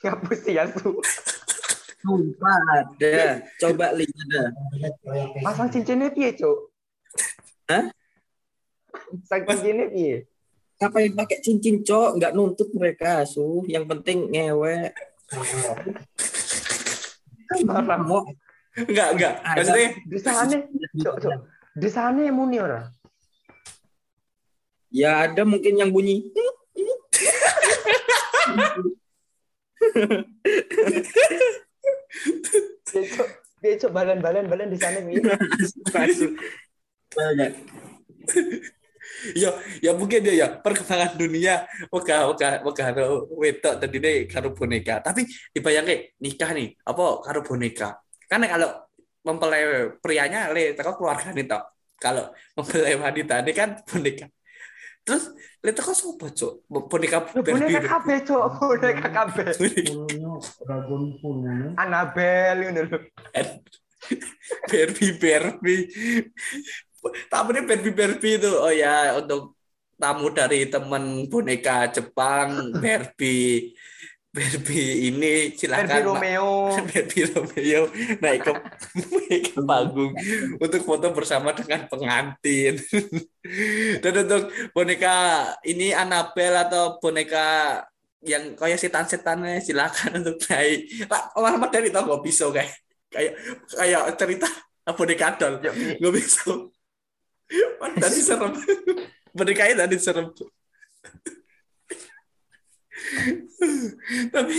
Ngapus 0.00 0.38
sih 0.40 0.56
ya 0.56 0.64
su. 0.72 0.96
Sumpah 2.00 2.58
ada. 2.80 3.44
Coba 3.60 3.92
lihat 3.92 4.16
ada. 4.32 4.44
Pasang 5.44 5.68
cincinnya 5.68 6.08
piye 6.08 6.32
cuk? 6.32 6.72
Hah? 7.68 7.92
Pasang 9.28 9.60
cincinnya 9.60 9.92
piye? 9.92 10.24
Ngapain 10.80 11.12
pakai 11.12 11.44
cincin 11.44 11.84
cok? 11.84 12.16
Nggak 12.16 12.32
nuntut 12.32 12.72
mereka 12.72 13.28
su. 13.28 13.68
Yang 13.68 13.84
penting 13.92 14.32
ngewe. 14.32 14.96
Enggak, 18.80 19.08
enggak. 19.12 19.34
Ada. 19.44 19.60
Maksudnya 19.60 19.88
Desane, 20.08 20.56
cuk, 21.04 21.14
cuk. 21.20 21.32
Desane 21.76 22.24
muni 22.32 22.56
ora? 22.56 22.88
Ya 24.90 25.26
ada 25.26 25.46
mungkin 25.46 25.78
yang 25.78 25.94
bunyi. 25.94 26.26
Piye 32.90 33.02
cuk? 33.06 33.28
Piye 33.62 33.74
cuk 33.78 33.90
balan-balan 33.94 34.50
balan 34.50 34.66
desane 34.74 35.06
piye? 35.06 35.22
Masuk. 35.94 36.32
Banyak. 37.14 37.52
ya 39.34 39.50
ya 39.84 39.92
mungkin 39.96 40.22
dia 40.22 40.34
ya 40.44 40.46
perkembangan 40.60 41.18
dunia 41.18 41.66
oka 41.92 42.30
oka 42.30 42.62
oka 42.64 42.82
karo 42.94 43.26
wedok 43.36 43.74
tadi 43.82 43.96
deh 44.00 44.16
karo 44.30 44.54
boneka 44.54 45.02
tapi 45.02 45.26
dibayangke 45.52 46.16
nikah 46.22 46.50
nih 46.54 46.72
apa 46.86 47.04
karo 47.20 47.40
boneka 47.44 48.00
karena 48.30 48.46
kalau 48.48 48.68
mempelai 49.26 49.92
prianya 50.00 50.48
le 50.54 50.72
teko 50.72 50.96
keluarga 50.96 51.34
nih 51.36 51.44
toh 51.44 51.62
kalau 52.00 52.32
mempelai 52.56 52.94
wanita 52.96 53.44
ini 53.44 53.52
kan 53.52 53.70
boneka 53.84 54.26
terus 55.04 55.32
le 55.60 55.70
teko 55.72 55.92
sopo 55.92 56.26
cuk? 56.30 56.66
Boneka 56.68 57.32
Boneka 57.34 57.42
Barbie 57.42 57.80
kabeh 57.84 58.18
cuk, 58.24 58.44
boneka 58.60 59.08
kabeh. 59.18 59.48
Anabel 61.76 62.56
ngono. 62.68 62.80
Lho. 62.88 62.98
Barbie 64.70 65.14
Barbie. 65.20 65.82
Tamunya 67.32 67.64
Barbie 67.64 67.96
Barbie 67.96 68.36
itu 68.36 68.50
oh 68.52 68.72
ya 68.72 69.16
untuk 69.20 69.56
tamu 70.00 70.32
dari 70.32 70.64
teman 70.68 71.28
boneka 71.28 71.92
Jepang 71.92 72.72
Barbie 72.80 73.76
Barbie 74.30 75.10
ini 75.10 75.58
silakan 75.58 75.90
Barbie 75.90 75.98
Pak. 75.98 76.06
Romeo. 76.06 76.50
Barbie 76.94 77.26
Romeo 77.34 77.82
naik 78.22 78.40
ke, 78.46 78.52
naik 79.02 79.42
ke 79.50 79.60
panggung 79.66 80.12
untuk 80.62 80.80
foto 80.86 81.10
bersama 81.10 81.50
dengan 81.50 81.90
pengantin. 81.90 82.78
Dan 84.02 84.14
untuk 84.22 84.54
boneka 84.70 85.16
ini 85.66 85.90
Annabelle 85.90 86.62
atau 86.62 87.02
boneka 87.02 87.82
yang 88.22 88.54
kayak 88.54 88.78
setan-setannya 88.78 89.58
silakan 89.58 90.22
untuk 90.22 90.38
naik. 90.46 91.10
Pak 91.10 91.34
Omar 91.34 91.66
dari 91.66 91.90
tau 91.90 92.06
nggak 92.06 92.22
bisa 92.22 92.54
kayak 92.54 92.70
kayak 93.10 93.34
kayak 93.66 94.02
cerita 94.14 94.48
boneka 94.94 95.26
doll. 95.42 95.54
Nggak 95.98 96.14
bisa. 96.14 96.70
Tadi 97.98 98.18
serem. 98.22 98.54
Bonekanya 99.34 99.86
tadi 99.86 99.98
serem 99.98 100.30
tapi 104.34 104.56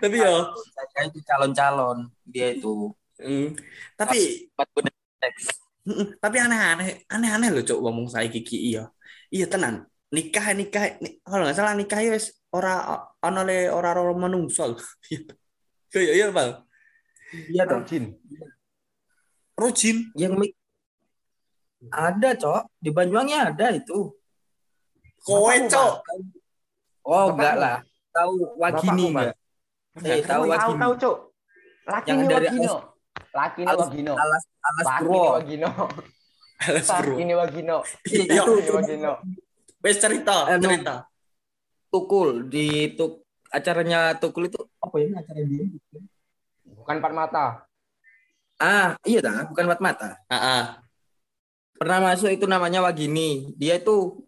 tapi 0.00 0.16
yo 0.20 0.34
Saya 0.74 1.06
itu 1.08 1.18
calon-calon 1.26 1.98
dia 2.24 2.54
itu. 2.56 2.92
mm, 3.20 3.48
tapi 3.98 4.48
tapi 6.20 6.36
aneh-aneh 6.38 7.04
aneh-aneh 7.08 7.48
loh 7.52 7.62
cok 7.64 7.78
ngomong 7.82 8.06
saya 8.08 8.28
kiki 8.30 8.74
iya. 8.74 8.88
Iya 9.30 9.46
tenan. 9.46 9.86
Nikah 10.10 10.58
nikah 10.58 10.98
ni- 10.98 11.22
kalau 11.22 11.46
nggak 11.46 11.54
salah 11.56 11.74
nikah 11.78 12.02
ya 12.02 12.10
wis 12.18 12.34
ora 12.50 13.06
ana 13.22 13.46
le 13.46 13.70
ora 13.70 13.94
ora 13.94 14.10
menungso 14.10 14.74
iya 15.94 16.12
iya 16.18 16.26
bang. 16.34 16.50
Iya 17.46 17.62
dong. 17.68 17.86
Rojin. 17.86 18.04
rojin 19.54 19.96
Yang 20.18 20.50
ada 21.94 22.34
cok. 22.34 22.62
Di 22.82 22.90
Banyuwangi 22.90 23.34
ada 23.38 23.66
itu. 23.70 24.10
kowe 25.20 25.54
cok 25.68 25.92
Oh 27.10 27.26
Bapakmu. 27.26 27.34
enggak 27.34 27.54
lah. 27.58 27.76
Tahu 28.10 28.32
Wagini 28.54 29.04
enggak? 29.10 29.34
Eh 30.06 30.22
tahu 30.22 30.42
Wagini. 30.46 30.78
tahu, 30.78 30.92
Cuk. 30.96 31.16
Laki 31.82 32.06
Yang 32.06 32.18
ini 32.18 32.26
dari 32.30 32.46
Wagino. 32.46 32.74
Laki 33.30 33.58
ini 33.58 33.68
Alas- 33.68 33.80
Wagino. 33.90 34.12
Alas 34.14 34.42
alas 34.60 34.86
ini 35.02 35.18
Wagino. 35.34 35.68
Alas 36.60 36.86
bro 36.86 37.10
Laki 37.10 37.22
ini 37.24 37.34
Wagino. 37.34 37.76
iya 38.06 38.42
Itu 38.46 38.72
Wagino. 38.72 39.12
wes 39.80 39.96
cerita 39.96 40.36
cerita 40.60 40.94
Tukul 41.90 42.46
di 42.46 42.94
tuk 42.94 43.26
acaranya 43.50 44.14
Tukul 44.14 44.46
itu 44.46 44.60
apa 44.78 44.94
ya 45.02 45.10
acara 45.18 45.40
dia? 45.42 45.66
Bukan 46.70 46.96
empat 47.02 47.12
mata. 47.12 47.46
Ah, 48.60 48.92
iya 49.02 49.18
dah, 49.18 49.48
bukan 49.48 49.64
Wat 49.66 49.80
Mata. 49.80 50.20
ah 50.28 50.36
ah. 50.36 50.64
Pernah 51.74 52.12
masuk 52.12 52.28
itu 52.28 52.44
namanya 52.44 52.84
Wagini. 52.84 53.56
Dia 53.56 53.80
itu 53.80 54.20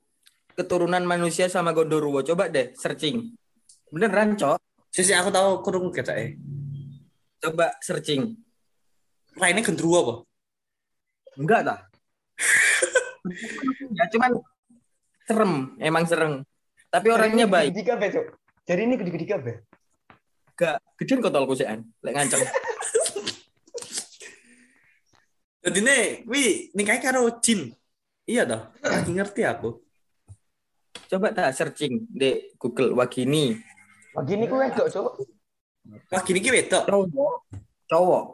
keturunan 0.55 1.03
manusia 1.05 1.47
sama 1.49 1.73
Gondoruo. 1.77 2.21
Coba 2.25 2.49
deh 2.49 2.73
searching. 2.77 3.35
Beneran, 3.93 4.37
Cok. 4.37 4.59
sisi 4.93 5.17
aku 5.17 5.33
tahu 5.33 5.65
kurung 5.65 5.89
kata 5.89 6.13
eh 6.21 6.37
Coba 7.41 7.73
searching. 7.81 8.37
lainnya 9.41 9.65
gendruwo 9.65 9.97
apa 10.05 10.15
Enggak 11.41 11.61
dah. 11.65 11.81
ya 13.97 14.05
cuman 14.13 14.37
serem, 15.25 15.53
emang 15.81 16.05
serem. 16.05 16.33
Tapi 16.93 17.09
orangnya 17.09 17.49
baik. 17.49 17.73
Gede 17.73 17.83
kabeh, 17.89 18.09
Cuk. 18.13 18.27
Jadi 18.69 18.81
ini 18.85 18.95
gede-gede 19.01 19.27
kabeh. 19.33 19.57
Gak 20.61 20.77
gedean 21.01 21.25
kotol 21.25 21.49
kusean. 21.49 21.89
Lek 22.05 22.13
nganceng. 22.13 22.45
jadi 25.63 25.79
nih 25.79 26.03
wi 26.27 26.75
nikah 26.75 26.99
karo 26.99 27.39
jin 27.39 27.71
iya 28.27 28.43
dah 28.43 28.75
ngerti 29.07 29.47
aku 29.47 29.79
Coba 31.13 31.29
tak 31.29 31.53
searching 31.53 32.09
di 32.09 32.49
Google 32.57 32.97
Wagini. 32.97 33.53
Wagini 34.17 34.49
ku 34.49 34.57
wedok, 34.57 34.89
Cuk. 34.89 35.13
wah 36.09 36.23
gini 36.25 36.41
ki 36.41 36.49
wedok 36.49 36.89
Cowok. 36.89 37.35
Cowok. 37.85 38.25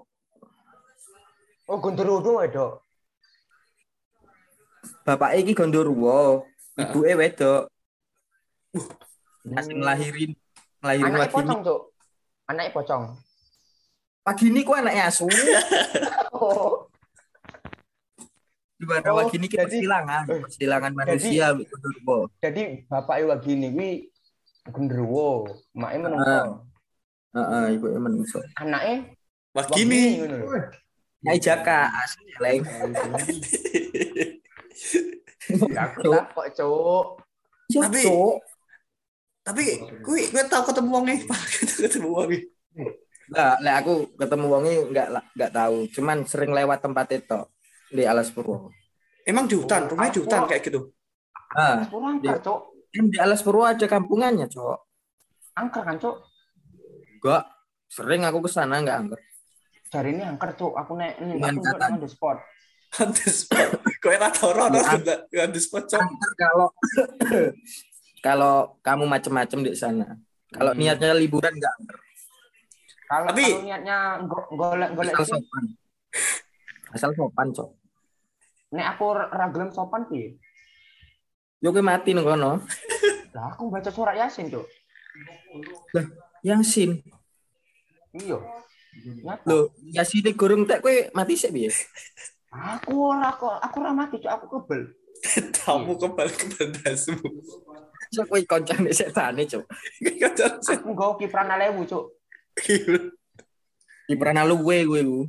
Oh, 1.67 1.79
Gondoruo 1.83 2.23
wedok. 2.39 2.87
Bapak 5.03 5.35
iki 5.43 5.59
Gondoruo. 5.59 6.47
Ibu 6.79 6.99
e 7.03 7.13
wedok. 7.19 7.67
Nasi 9.43 9.75
Hmm. 9.75 9.83
ngelahirin 9.83 10.31
ngelahirin 10.79 11.07
Anaknya 11.11 11.23
Wagini. 11.27 11.35
pocong, 11.35 11.61
Cuk. 11.67 11.81
Anaknya 12.47 12.71
pocong. 12.71 13.03
Wagini 14.23 14.61
ku 14.63 14.73
anaknya 14.79 15.11
asu. 15.11 15.27
Oh. 16.39 16.87
Di 18.79 18.87
mana 18.87 19.11
Oh, 19.11 19.19
Wagini 19.19 19.51
ki 19.51 19.59
jadi- 19.59 19.67
persilangan, 19.83 20.23
eh, 20.25 20.39
persilangan 20.39 20.93
manusia. 20.95 21.47
Jadi 22.39 22.63
bapaknya 22.87 23.25
Wagini 23.29 23.67
kuwi 23.69 23.91
Gondoruo, 24.69 25.49
maknya 25.75 25.99
menungso. 26.07 26.43
Heeh, 27.35 27.65
ibu 27.75 27.87
e 27.89 27.99
menungso. 27.99 28.39
Anaknya 28.55 28.97
wah 29.51 29.67
gini. 29.69 30.23
Nyai 31.19 31.41
Jaka 31.41 31.91
asli 31.99 32.33
leng. 32.39 32.63
Ya, 35.49 35.91
Aku 35.91 36.13
takut, 36.13 36.47
Cuk. 36.55 37.07
Tapi- 37.69 38.05
tapi 39.43 39.65
kui 40.05 40.29
gue 40.29 40.45
tau 40.45 40.61
ketemu 40.63 40.89
wongnya 40.93 41.25
pak 41.25 41.41
ketemu 41.89 42.09
wongnya 42.13 42.41
Enggak, 43.29 43.55
lek 43.61 43.75
aku 43.81 43.93
ketemu 44.15 44.45
wongi 44.47 44.75
enggak 44.89 45.09
lah- 45.11 45.27
enggak 45.33 45.53
tahu. 45.53 45.77
Cuman 45.91 46.19
sering 46.25 46.53
lewat 46.53 46.81
tempat 46.81 47.09
itu 47.13 47.41
di 47.89 48.05
Alas 48.05 48.29
Purwo. 48.29 48.69
emang 49.25 49.45
di 49.45 49.57
hutan 49.57 49.85
rumahnya 49.87 50.13
di 50.13 50.21
hutan 50.21 50.45
kayak 50.45 50.63
gitu 50.65 50.93
Ah, 51.49 51.81
angker, 51.81 52.41
kan 52.93 53.05
di 53.09 53.17
Alas 53.17 53.41
Purwo 53.41 53.65
ada 53.65 53.85
kampungannya, 53.85 54.45
Cok. 54.47 54.79
Angker 55.57 55.81
kan, 55.81 55.97
Cuk. 55.97 56.17
Enggak. 57.19 57.45
Sering 57.89 58.21
aku 58.23 58.45
ke 58.45 58.51
sana 58.53 58.79
enggak 58.79 59.01
angker. 59.01 59.21
Cari 59.89 60.13
ini 60.13 60.23
angker, 60.23 60.53
Cuk. 60.53 60.77
Aku 60.77 60.93
nek 60.95 61.17
ini 61.19 61.41
aku 61.41 61.65
the 61.99 62.09
spot. 62.09 62.37
on 63.01 63.13
the 63.13 63.29
spot 63.29 63.69
kau 64.01 64.09
yang 64.09 64.33
tahu 64.33 64.49
rono 64.49 64.81
Ya. 65.29 65.45
on 65.45 65.53
the 65.53 65.61
spot 65.61 65.85
cok 65.85 66.01
Angker 66.01 66.33
kalau 66.35 66.69
kalau 68.27 68.55
kamu 68.81 69.05
macem-macem 69.05 69.61
di 69.61 69.73
sana. 69.73 70.17
Kalau 70.49 70.73
Hmm. 70.73 70.81
niatnya 70.81 71.13
liburan 71.13 71.53
enggak 71.53 71.73
angker. 71.75 71.99
Kalau 73.05 73.27
Tapi- 73.29 73.45
kalau 73.47 73.65
niatnya 73.65 73.97
go- 74.25 74.49
golek-golek 74.53 75.13
Asal 75.13 75.25
sih, 75.25 75.33
sopan. 75.37 75.65
Asal 76.93 77.11
sopan, 77.13 77.47
Cok. 77.53 77.69
Nek 78.73 78.87
aku 78.97 79.05
ra 79.17 79.47
gelem 79.49 79.73
sopan 79.73 80.05
piye? 80.09 80.37
Yo 81.59 81.75
kowe 81.75 81.83
mati 81.83 82.15
nang 82.15 82.23
kono. 82.23 82.63
Lah 83.35 83.45
aku 83.51 83.67
baca 83.73 83.91
surat 83.91 84.15
Yasin, 84.15 84.47
Cuk. 84.47 84.67
Yasin. 86.47 87.03
Iya. 88.15 88.39
Nyata. 89.27 89.47
Loh, 89.47 89.75
Yasin 89.83 90.23
gorong 90.39 90.63
tak 90.69 90.87
kowe 90.87 90.95
mati 91.17 91.35
sik 91.35 91.51
piye? 91.51 91.75
Aku 92.49 93.13
ora 93.13 93.35
kok, 93.35 93.59
aku 93.59 93.77
ora 93.83 93.93
mati, 93.93 94.23
Cuk. 94.23 94.31
Aku 94.31 94.47
kebel. 94.49 94.95
kamu 95.67 95.99
kembali 95.99 96.31
ke 96.31 96.47
bandasmu 96.55 97.27
Cok 98.15 98.25
kowe 98.31 98.41
koncane 98.47 98.95
setane, 98.95 99.43
Cok. 99.45 99.65
Aku 100.79 100.89
nggawa 100.95 101.19
kipran 101.19 101.51
alewu, 101.51 101.83
Cuk. 101.85 102.05
Di 104.09 104.15
pernah 104.15 104.47
luwe 104.47 104.87
kowe 104.87 105.01
ku. 105.03 105.21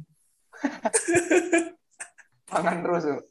Pangan 2.50 2.78
terus, 2.82 3.04
Cuk. 3.06 3.22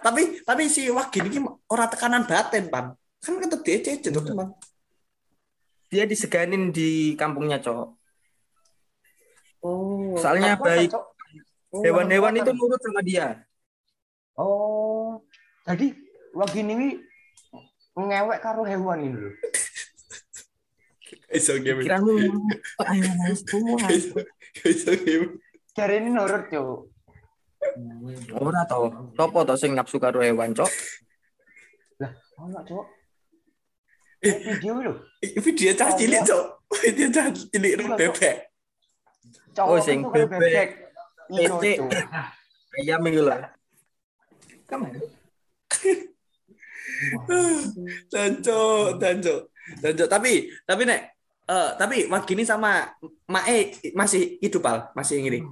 tapi 0.00 0.40
tapi 0.40 0.72
si 0.72 0.88
Wagin 0.88 1.28
ini 1.28 1.38
orang 1.68 1.88
tekanan 1.92 2.24
batin 2.24 2.72
pan 2.72 2.96
kan 3.20 3.36
kata 3.36 3.60
dia 3.60 3.76
cece 3.84 4.08
tuh 4.08 4.24
teman 4.24 4.56
Dia 5.88 6.04
diseganin 6.04 6.68
di 6.68 7.16
kampungnya, 7.16 7.60
Cok. 7.64 7.86
oh 9.64 10.16
Soalnya 10.20 10.60
Apa, 10.60 10.64
baik? 10.64 10.92
Oh, 11.68 11.80
hewan-hewan 11.84 12.32
apa, 12.36 12.40
itu 12.44 12.50
nurut 12.56 12.80
sama 12.80 13.00
dia. 13.04 13.44
Oh. 14.36 15.20
Jadi 15.68 15.92
wagini 16.32 16.72
wi 16.76 16.88
ngewek 17.96 18.40
karo 18.40 18.64
hewan 18.64 19.00
ini 19.04 19.16
lho. 19.16 19.30
iso 21.36 21.60
game 21.60 21.84
Kiramu 21.84 22.16
ayo 22.88 23.04
nangis 23.04 23.44
semua. 23.44 23.76
iso 24.72 24.92
game 24.96 25.40
Jari 25.76 25.94
ini 26.04 26.08
nurut, 26.12 26.48
Cuk. 26.48 26.88
Ora 28.38 28.62
to. 28.68 29.12
Sopo 29.18 29.44
to 29.46 29.54
sing 29.58 29.74
nafsu 29.74 29.98
karo 29.98 30.22
hewan, 30.22 30.54
Cok? 30.54 30.70
Ono, 32.38 32.62
Cuk. 32.62 32.86
Eh, 34.22 34.34
video 34.34 34.74
lho. 34.82 34.92
video 35.22 35.70
cah 35.78 35.94
cilik 35.94 36.26
cok 36.26 36.44
video 36.82 37.06
cah 37.06 37.30
cilik 37.30 37.78
bebek 37.94 38.50
Oh, 39.58 39.78
sing 39.78 40.02
bebek. 40.06 40.90
Iya. 41.30 41.48
Cuk. 41.54 41.90
Ayam 42.82 43.06
iku 43.06 43.20
lho. 43.26 43.34
Kamu. 44.66 44.86
danco 48.10 48.58
danco 48.98 49.34
danco 49.78 50.04
tapi 50.10 50.50
tapi 50.66 50.82
nek 50.82 51.00
eh 51.46 51.70
tapi 51.78 52.10
Wagini 52.10 52.42
sama 52.42 52.90
Mae 53.30 53.70
masih 53.94 54.42
hidup 54.42 54.66
al 54.66 54.90
masih 54.98 55.22
yang 55.22 55.46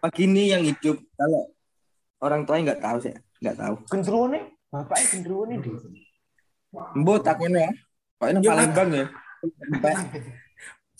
ini 0.00 0.02
Pagi 0.02 0.22
ini 0.24 0.42
yang 0.48 0.62
hidup 0.64 0.96
kalau 1.12 1.42
orang 2.24 2.48
tuanya 2.48 2.72
nggak 2.72 2.82
tahu 2.82 2.96
sih, 3.04 3.14
nggak 3.44 3.56
tahu. 3.60 3.74
Gendruwo 3.84 4.24
nih, 4.32 4.42
bapaknya 4.72 5.06
gendruwo 5.12 5.42
nih, 5.44 5.56
Di. 5.60 5.70
Mbok 6.72 7.18
takone 7.20 7.60
ya. 7.68 7.72
Pokoknya 8.16 8.40
Ya, 8.40 8.52
Palembang 8.52 8.90
ya. 8.92 9.06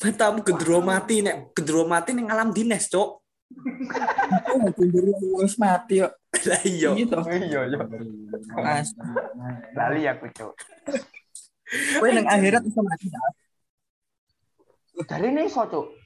Matamu 0.00 0.40
gendro 0.40 0.80
mati 0.80 1.20
nek 1.20 1.52
gendro 1.52 1.84
mati 1.84 2.16
ning 2.16 2.32
alam 2.32 2.56
dinas 2.56 2.88
cok 2.88 3.20
oh, 4.56 4.70
gendero 4.72 5.12
wis 5.44 5.60
mati 5.60 6.00
kok. 6.00 6.16
lah 6.48 6.62
iya 6.64 6.88
Gitu. 6.96 7.12
Iya, 7.28 7.60
iya. 7.68 7.78
Mas, 8.56 8.96
Lali 9.76 10.08
aku, 10.08 10.24
Cuk. 10.32 10.52
kowe 12.00 12.08
nang 12.08 12.26
akhirat 12.26 12.64
iso 12.64 12.80
mati 12.80 13.12
ta? 13.12 13.20
Dari 15.04 15.28
ini 15.28 15.44
iso, 15.44 15.60
Cuk. 15.68 15.99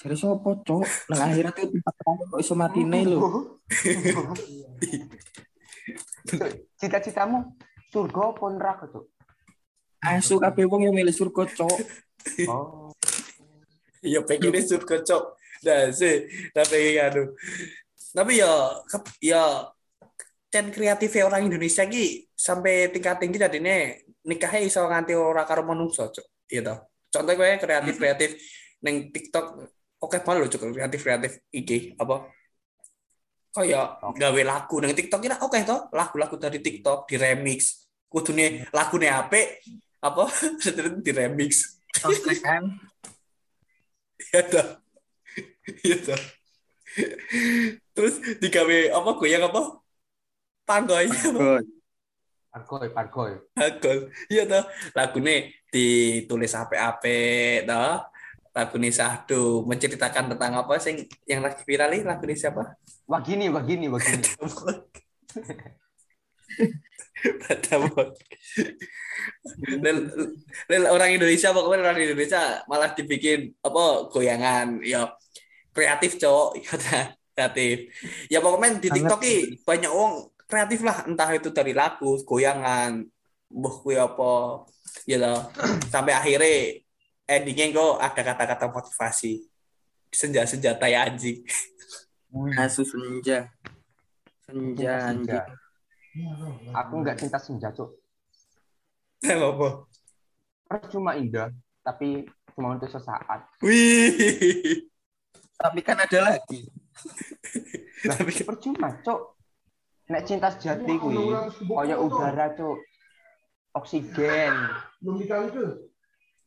Serius 0.00 0.24
apa, 0.24 0.50
Cok? 0.64 0.84
Nang 1.12 1.20
akhirat 1.28 1.54
itu 1.60 1.76
tempat 1.76 1.94
terakhir 2.00 2.24
kok 2.32 2.40
iso 2.40 2.54
matine 2.56 3.00
lho. 3.04 3.18
Cita-citamu 6.80 7.52
surga 7.92 8.20
apa 8.32 8.44
neraka, 8.48 8.84
Cuk? 8.88 9.04
asu 10.00 10.40
kabeh 10.40 10.64
wong 10.64 10.88
yang 10.88 10.96
milih 10.96 11.12
surga, 11.12 11.44
cok. 11.52 11.78
Oh. 12.48 12.88
Ya 14.00 14.24
pengen 14.24 14.56
surga 14.56 15.04
cok. 15.04 15.24
Nah, 15.60 15.92
sih, 15.92 16.24
tapi 16.56 16.96
aduh. 16.96 17.36
Tapi 18.16 18.40
ya 18.40 18.52
ya 19.20 19.68
dan 20.48 20.72
kreatif 20.72 21.12
orang 21.20 21.46
Indonesia 21.46 21.84
ki 21.84 22.32
sampai 22.32 22.88
tingkat 22.90 23.20
tinggi 23.20 23.38
tadi 23.38 23.60
nih 23.60 24.02
nikahnya 24.24 24.64
iso 24.64 24.82
nganti 24.88 25.12
ora 25.12 25.44
karo 25.44 25.68
manungsa 25.68 26.08
cok. 26.08 26.48
Iya 26.48 26.60
toh. 26.64 26.78
Contoh 27.12 27.34
gue 27.36 27.60
kreatif 27.60 27.94
kreatif 28.00 28.30
neng 28.80 29.12
TikTok 29.12 29.68
oke 30.00 30.16
banget 30.24 30.38
loh 30.40 30.48
cok 30.48 30.62
kreatif 30.74 31.00
kreatif 31.04 31.32
iki 31.52 31.94
apa 32.00 32.28
kayak 33.50 33.86
gawe 34.14 34.40
lagu 34.46 34.74
neng 34.78 34.94
TikTok 34.94 35.20
kira 35.20 35.36
oke 35.42 35.58
toh 35.66 35.90
lagu-lagu 35.90 36.38
dari 36.38 36.62
TikTok 36.62 37.10
di 37.10 37.16
remix 37.18 37.88
kudune 38.06 38.66
lagune 38.70 39.10
apik 39.10 39.62
apa 40.00 40.24
di 41.04 41.10
remix 41.12 41.80
kan. 42.40 42.64
Iya 44.30 44.42
toh. 44.46 44.68
Iya 45.82 45.96
toh. 46.06 46.20
Terus 47.96 48.14
digawe 48.38 48.78
apa 48.94 49.10
goyang 49.16 49.48
apa? 49.48 49.80
Panggoy. 50.68 51.08
Good. 51.10 51.66
Pargoy, 52.50 52.88
pargoy. 52.94 53.32
Agol. 53.58 54.12
Iya 54.30 54.44
toh. 54.46 54.64
Lagune 54.94 55.50
ditulis 55.72 56.52
apik-apik 56.54 57.66
toh. 57.66 58.06
Lagune 58.50 58.90
Sahdu 58.90 59.62
menceritakan 59.62 60.34
tentang 60.34 60.58
apa 60.58 60.74
sing 60.82 61.06
yang 61.22 61.40
lagi 61.40 61.62
viral 61.62 61.94
ini 61.94 62.02
lagune 62.02 62.34
siapa? 62.34 62.74
Wah 63.06 63.20
gini, 63.22 63.46
wah 63.46 63.62
gini, 63.62 63.86
wah 63.86 64.02
gini. 64.02 64.26
Batamot. 67.46 68.16
Dan 70.68 70.82
orang 70.88 71.10
Indonesia 71.14 71.52
pokoknya 71.52 71.82
orang 71.86 72.00
Indonesia 72.00 72.64
malah 72.66 72.90
dibikin 72.96 73.54
apa 73.60 74.08
goyangan 74.08 74.80
ya 74.82 75.12
kreatif 75.70 76.18
cowok 76.18 76.50
ya 76.64 76.74
kreatif 77.36 77.76
ya 78.26 78.38
pokoknya 78.42 78.82
di. 78.82 78.88
TikTok 78.90 79.20
ki 79.22 79.36
banyak 79.62 79.90
orang 79.92 80.26
kreatif 80.50 80.80
lah 80.82 81.06
entah 81.06 81.30
itu 81.30 81.54
dari 81.54 81.72
lagu 81.76 82.18
goyangan 82.26 83.06
buh 83.50 83.74
kuwi 83.82 83.98
apa 83.98 84.66
ya 85.06 85.46
sampai 85.90 86.14
akhirnya 86.14 86.82
endingnya 87.30 87.70
kok 87.70 88.02
ada 88.02 88.22
kata-kata 88.34 88.66
motivasi 88.66 89.46
senja 90.10 90.42
senjata 90.42 90.90
ya 90.90 91.06
anjing 91.06 91.46
Asu 92.54 92.86
senja. 92.86 93.50
Senja 94.46 95.10
anjing. 95.10 95.42
Aku 96.74 97.02
nggak 97.02 97.18
cinta 97.18 97.38
senja, 97.42 97.74
Cuk. 97.74 97.90
apa 99.26 99.84
Percuma 100.70 101.18
indah, 101.18 101.50
tapi 101.82 102.30
cuma 102.54 102.78
untuk 102.78 102.86
sesaat. 102.86 103.50
wih 103.60 104.86
Tapi 105.58 105.80
kan 105.82 105.98
ada 105.98 106.18
lagi. 106.34 106.70
Lah, 108.06 108.16
percuma, 108.22 108.94
Cuk. 109.02 109.34
Nek 110.10 110.26
cinta 110.26 110.54
sejati 110.54 110.94
kuwi 111.02 111.34
kaya 111.66 111.98
udara, 111.98 112.54
Cuk. 112.54 112.78
Oksigen. 113.74 114.54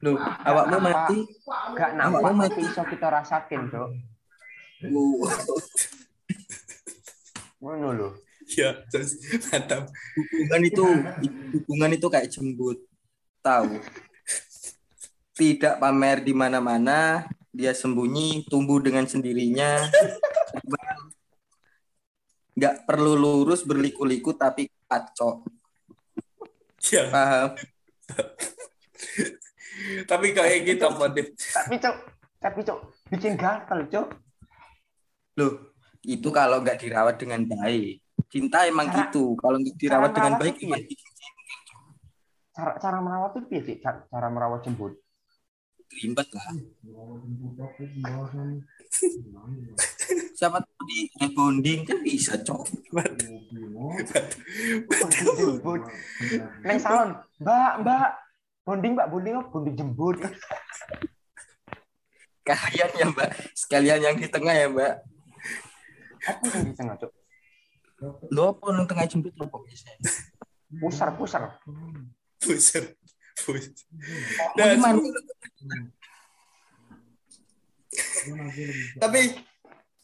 Loh, 0.04 0.20
awakmu 0.20 0.78
mati. 0.84 1.18
Gak 1.80 1.92
nampak 1.96 2.20
Awakmu 2.28 2.40
mati. 2.44 2.62
iso 2.68 2.84
kita 2.84 3.08
rasakin. 3.08 3.72
Wow. 4.92 5.32
Ngono 7.64 7.90
lho. 7.96 8.10
ya 8.54 8.76
terus 8.92 9.16
mantap 9.50 9.88
hubungan 10.20 10.62
itu 10.68 10.84
hubungan 11.56 11.92
itu 11.96 12.08
kayak 12.12 12.28
jembut 12.28 12.76
tahu 13.40 13.80
tidak 15.34 15.80
pamer 15.80 16.22
di 16.22 16.36
mana-mana 16.36 17.24
dia 17.56 17.72
sembunyi 17.72 18.44
tumbuh 18.52 18.84
dengan 18.84 19.08
sendirinya 19.08 19.88
nggak 22.54 22.86
perlu 22.86 23.16
lurus 23.18 23.64
berliku-liku 23.66 24.36
tapi 24.36 24.68
kacok 24.86 25.48
ya 26.92 27.10
paham 27.10 27.56
tapi 30.10 30.32
kayak 30.32 30.64
gitu 30.68 30.86
motif 30.94 31.26
Tapi, 31.36 31.76
Cuk, 31.80 31.96
tapi, 32.40 32.60
Cuk, 32.64 32.80
bikin 33.12 33.34
gatel, 33.40 33.88
Cuk. 33.90 34.08
loh 35.40 35.54
itu 36.04 36.30
kalau 36.30 36.62
nggak 36.62 36.78
dirawat 36.84 37.16
dengan 37.18 37.42
baik 37.48 38.04
cinta 38.30 38.68
emang 38.68 38.92
Cara- 38.92 39.08
gitu 39.10 39.34
kalau 39.40 39.58
nggak 39.58 39.76
dirawat 39.80 40.12
dengan 40.14 40.34
baik 40.38 40.56
piye? 40.60 40.80
Cara 42.54 42.78
cara 42.78 42.98
merawat 43.02 43.34
itu 43.34 43.48
piye 43.50 43.62
sih? 43.66 43.76
Cara, 43.82 44.06
cara 44.12 44.28
merawat 44.30 44.62
jembut. 44.62 44.94
ribet 45.94 46.26
lah 46.34 46.50
siapa 50.34 50.58
tahu 50.58 50.82
di 50.90 51.06
rebonding 51.22 51.86
kan 51.86 52.02
bisa 52.02 52.34
cok. 52.42 52.66
Neng 56.66 56.80
salon, 56.82 57.10
Mbak, 57.42 57.72
Mbak. 57.86 58.10
Bonding, 58.64 58.96
Mbak, 58.96 59.08
bonding 59.12 59.34
apa? 59.36 59.48
Bonding 59.52 59.76
jembut. 59.76 60.18
kalian 62.44 62.92
ya 63.00 63.08
mbak 63.08 63.30
sekalian 63.56 64.04
yang 64.04 64.16
di 64.20 64.28
tengah 64.28 64.52
ya 64.52 64.68
mbak 64.68 65.00
Apa 66.28 66.44
yang 66.52 66.68
di 66.68 66.76
tengah, 66.76 66.96
Cuk? 67.00 67.12
lo 68.36 68.52
apa 68.52 68.64
yang 68.76 68.84
tengah 68.84 69.08
jemput 69.08 69.32
lo 69.40 69.48
apa 69.48 69.64
biasanya 69.64 69.96
Pusar, 70.74 71.16
pusar. 71.16 71.56
Buser. 72.44 72.84
Mau 73.48 73.56
Dan- 74.58 74.76
gimana? 74.76 75.00
Tapi 79.00 79.20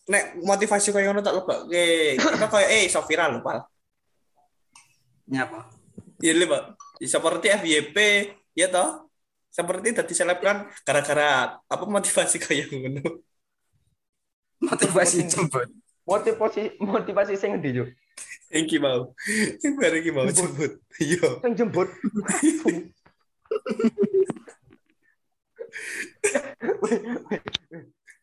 nek 0.08 0.24
motivasi 0.46 0.94
kayak 0.94 1.10
ngono 1.10 1.26
tak 1.26 1.36
lupa. 1.36 1.66
Oke, 1.66 2.16
kita 2.22 2.48
kayak 2.48 2.70
eh 2.70 2.86
lho, 2.86 3.40
Pal. 3.42 3.66
Nyapa? 5.26 5.74
Iya 6.22 6.38
lho, 6.38 6.46
Pak. 6.48 6.64
Seperti 7.02 7.50
FYP, 7.50 7.98
ya 8.60 8.68
toh? 8.68 9.08
Seperti 9.48 9.96
tadi 9.96 10.14
selebgram 10.14 10.68
gara-gara 10.84 11.58
apa 11.64 11.84
motivasi 11.88 12.38
kayak 12.44 12.70
ngono. 12.76 13.24
Motivasi 14.60 15.24
jemput. 15.26 15.72
Motivasi 16.04 16.76
motivasi 16.84 17.34
sing 17.40 17.56
ngendi, 17.56 17.80
Cuk? 17.80 17.90
Iki 18.52 18.78
mau. 18.84 19.16
Sing 19.62 19.80
bareng 19.80 20.04
iki 20.04 20.12
mau 20.12 20.28
jemput. 20.28 20.84
Iya. 21.00 21.40
Sing 21.42 21.54
jembut. 21.56 21.90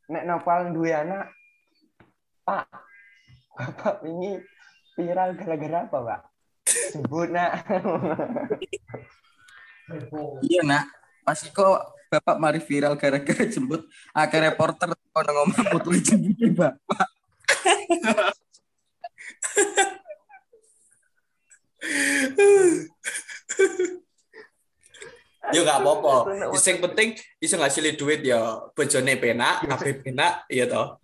Nek 0.07 0.22
nopal 0.29 0.70
duwe 0.77 0.92
anak, 0.94 1.33
Pak. 2.46 2.68
Bapak 3.57 4.05
ini 4.05 4.38
viral 4.94 5.35
gara-gara 5.35 5.88
apa, 5.88 5.99
Pak? 6.05 6.20
Jembut, 6.94 7.29
nak. 7.33 7.64
Iya 10.42 10.61
nak. 10.66 10.85
Pas 11.22 11.38
kok 11.42 11.79
bapak 12.07 12.37
mari 12.38 12.61
viral 12.62 12.94
gara-gara 12.94 13.44
jemput. 13.46 13.87
Akhir 14.14 14.40
reporter 14.46 14.90
kono 15.11 15.31
ngomong 15.33 15.64
mutu 15.75 15.90
jemput 15.99 16.38
bapak. 16.55 17.07
Yo 25.55 25.62
gak 25.62 25.79
apa-apa. 25.79 26.14
Yang 26.59 26.79
penting 26.90 27.09
iso 27.38 27.55
ngasilin 27.55 27.94
duit 27.94 28.20
ya 28.27 28.66
bojone 28.75 29.14
penak, 29.14 29.62
kabeh 29.62 29.94
penak, 30.03 30.42
ya 30.51 30.66
toh. 30.66 30.99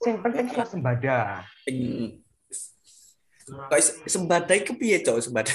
Sing 0.00 0.16
penting 0.24 0.48
swasembada. 0.48 1.44
Sing- 1.64 2.20
Kayak 3.44 4.08
sembadai 4.08 4.64
kepiye, 4.64 5.04
Cok, 5.04 5.20
sembadai? 5.20 5.52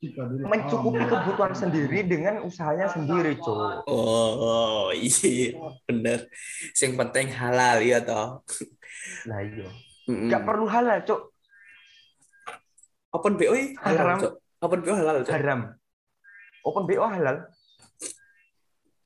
Mencukupi 0.00 1.04
kebutuhan 1.04 1.52
sendiri 1.52 2.00
dengan 2.08 2.40
usahanya 2.40 2.88
sendiri, 2.88 3.36
Cuk. 3.36 3.84
Oh, 3.84 4.88
iya, 4.96 5.52
bener. 5.84 6.24
Yang 6.72 6.92
penting 6.96 7.28
halal 7.36 7.84
ya 7.84 8.00
toh. 8.00 8.40
Lah 9.28 9.44
iya. 9.44 9.68
Mm-mm. 10.08 10.32
Gak 10.32 10.48
perlu 10.48 10.64
halal, 10.64 11.04
Cuk. 11.04 11.36
Open 13.12 13.36
BO 13.36 13.52
halal, 13.52 13.76
Haram. 13.84 14.18
Cok. 14.24 14.34
Open 14.64 14.80
BO 14.80 14.94
halal, 14.96 15.16
Cok. 15.20 15.32
Haram. 15.36 15.60
Open 16.64 16.84
BO 16.88 17.04
halal. 17.04 17.36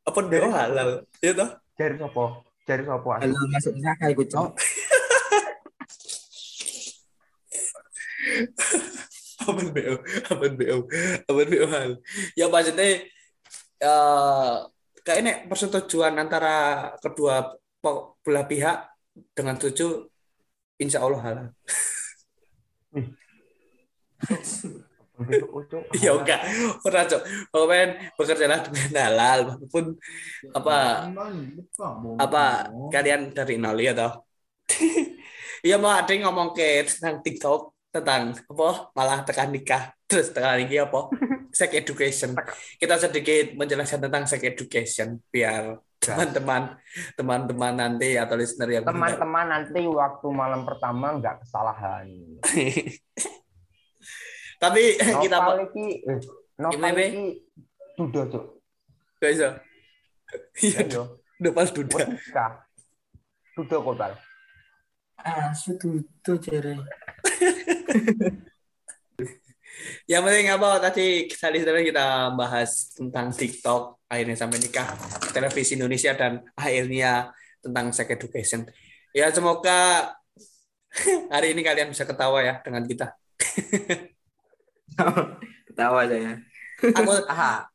Open 0.06 0.24
BO 0.30 0.48
halal, 0.54 0.88
ya 1.18 1.34
toh. 1.34 1.50
Jari 1.74 1.98
sopo? 1.98 2.46
Jari 2.70 2.86
sopo? 2.86 3.18
Halo 3.18 3.34
masuk 3.50 3.74
neraka 3.82 4.14
iku 4.14 4.22
cok. 4.30 4.54
Open 9.44 9.68
BO, 9.76 9.94
open 10.32 10.52
BO, 10.56 10.76
open 11.28 11.46
BO 11.50 11.66
halal. 11.68 11.92
Ya 12.38 12.46
maksudnya 12.48 13.04
eh 13.84 14.54
kayaknya 15.04 15.44
persetujuan 15.44 16.16
antara 16.16 16.90
kedua 16.98 17.60
belah 18.24 18.46
pihak 18.48 18.88
dengan 19.36 19.60
setuju 19.60 20.08
insya 20.80 21.04
Allah 21.04 21.20
halal. 21.20 21.46
Ucuk. 25.54 25.84
Ya 25.94 26.10
enggak, 26.10 26.42
ora 26.82 27.06
cok. 27.06 27.22
Pokoknya 27.54 27.86
bekerjalah 28.18 28.60
dengan 28.66 28.90
halal 28.98 29.40
walaupun 29.46 29.84
apa 30.50 30.76
apa 32.18 32.42
kalian 32.90 33.30
dari 33.30 33.54
nol 33.60 33.78
ya 33.78 33.92
toh. 33.94 34.12
Iya 35.64 35.80
mau 35.80 35.96
ada 35.96 36.12
yang 36.12 36.28
ngomong 36.28 36.52
ke 36.52 36.84
tentang 36.84 37.24
TikTok 37.24 37.72
tentang 37.94 38.34
apa 38.34 38.90
malah 38.90 39.22
tekan 39.22 39.54
nikah 39.54 39.94
terus 40.10 40.34
tekan 40.34 40.66
ini 40.66 40.82
apa 40.82 41.06
sex 41.58 41.70
education 41.70 42.34
kita 42.82 42.98
sedikit 42.98 43.54
menjelaskan 43.54 44.10
tentang 44.10 44.26
sex 44.26 44.42
education 44.42 45.22
biar 45.30 45.78
teman-teman 46.02 46.74
teman-teman 47.14 47.72
nanti 47.78 48.18
atau 48.18 48.34
listener 48.34 48.68
yang 48.68 48.84
Teman-teman 48.84 49.46
nanti 49.46 49.80
waktu 49.88 50.26
malam 50.28 50.68
pertama 50.68 51.16
nggak 51.16 51.40
kesalahan. 51.46 52.04
tapi 54.62 54.82
kita 55.00 55.36
eh, 55.40 56.18
nopal 56.60 56.70
Gimana, 56.70 56.94
Be? 56.94 57.04
iki 57.10 57.26
duda, 57.98 58.20
Cuk. 58.30 58.44
gak 59.18 59.30
bisa 59.34 59.48
iya 60.62 61.02
udah 61.42 61.52
pas 61.54 61.70
duda. 61.70 62.04
Duda 63.54 63.76
kok, 63.78 63.94
Bal. 63.94 64.12
Ah, 65.18 65.50
setuju 65.54 66.34
jere. 66.42 66.78
Yang 70.10 70.22
penting 70.22 70.48
apa 70.52 70.68
tadi 70.80 71.06
tadi 71.32 71.56
sebenarnya 71.60 71.86
kita 71.90 72.06
bahas 72.38 72.94
tentang 72.94 73.32
TikTok 73.34 74.06
akhirnya 74.06 74.36
sampai 74.38 74.58
nikah 74.62 74.88
televisi 75.34 75.74
Indonesia 75.74 76.12
dan 76.14 76.44
akhirnya 76.54 77.34
tentang 77.64 77.90
sex 77.90 78.08
education. 78.12 78.68
Ya 79.16 79.30
semoga 79.32 80.12
hari 81.34 81.56
ini 81.56 81.62
kalian 81.64 81.90
bisa 81.90 82.06
ketawa 82.06 82.44
ya 82.44 82.60
dengan 82.62 82.84
kita. 82.86 83.16
Ketawa 85.68 86.06
saya. 86.06 86.38
Aku 86.94 87.12
Aha. 87.26 87.66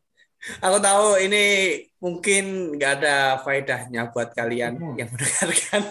aku 0.64 0.78
tahu 0.80 1.20
ini 1.20 1.44
mungkin 2.00 2.76
nggak 2.80 2.92
ada 3.04 3.16
faedahnya 3.44 4.08
buat 4.16 4.32
kalian 4.32 4.80
yang 4.96 5.10
mendengarkan. 5.12 5.84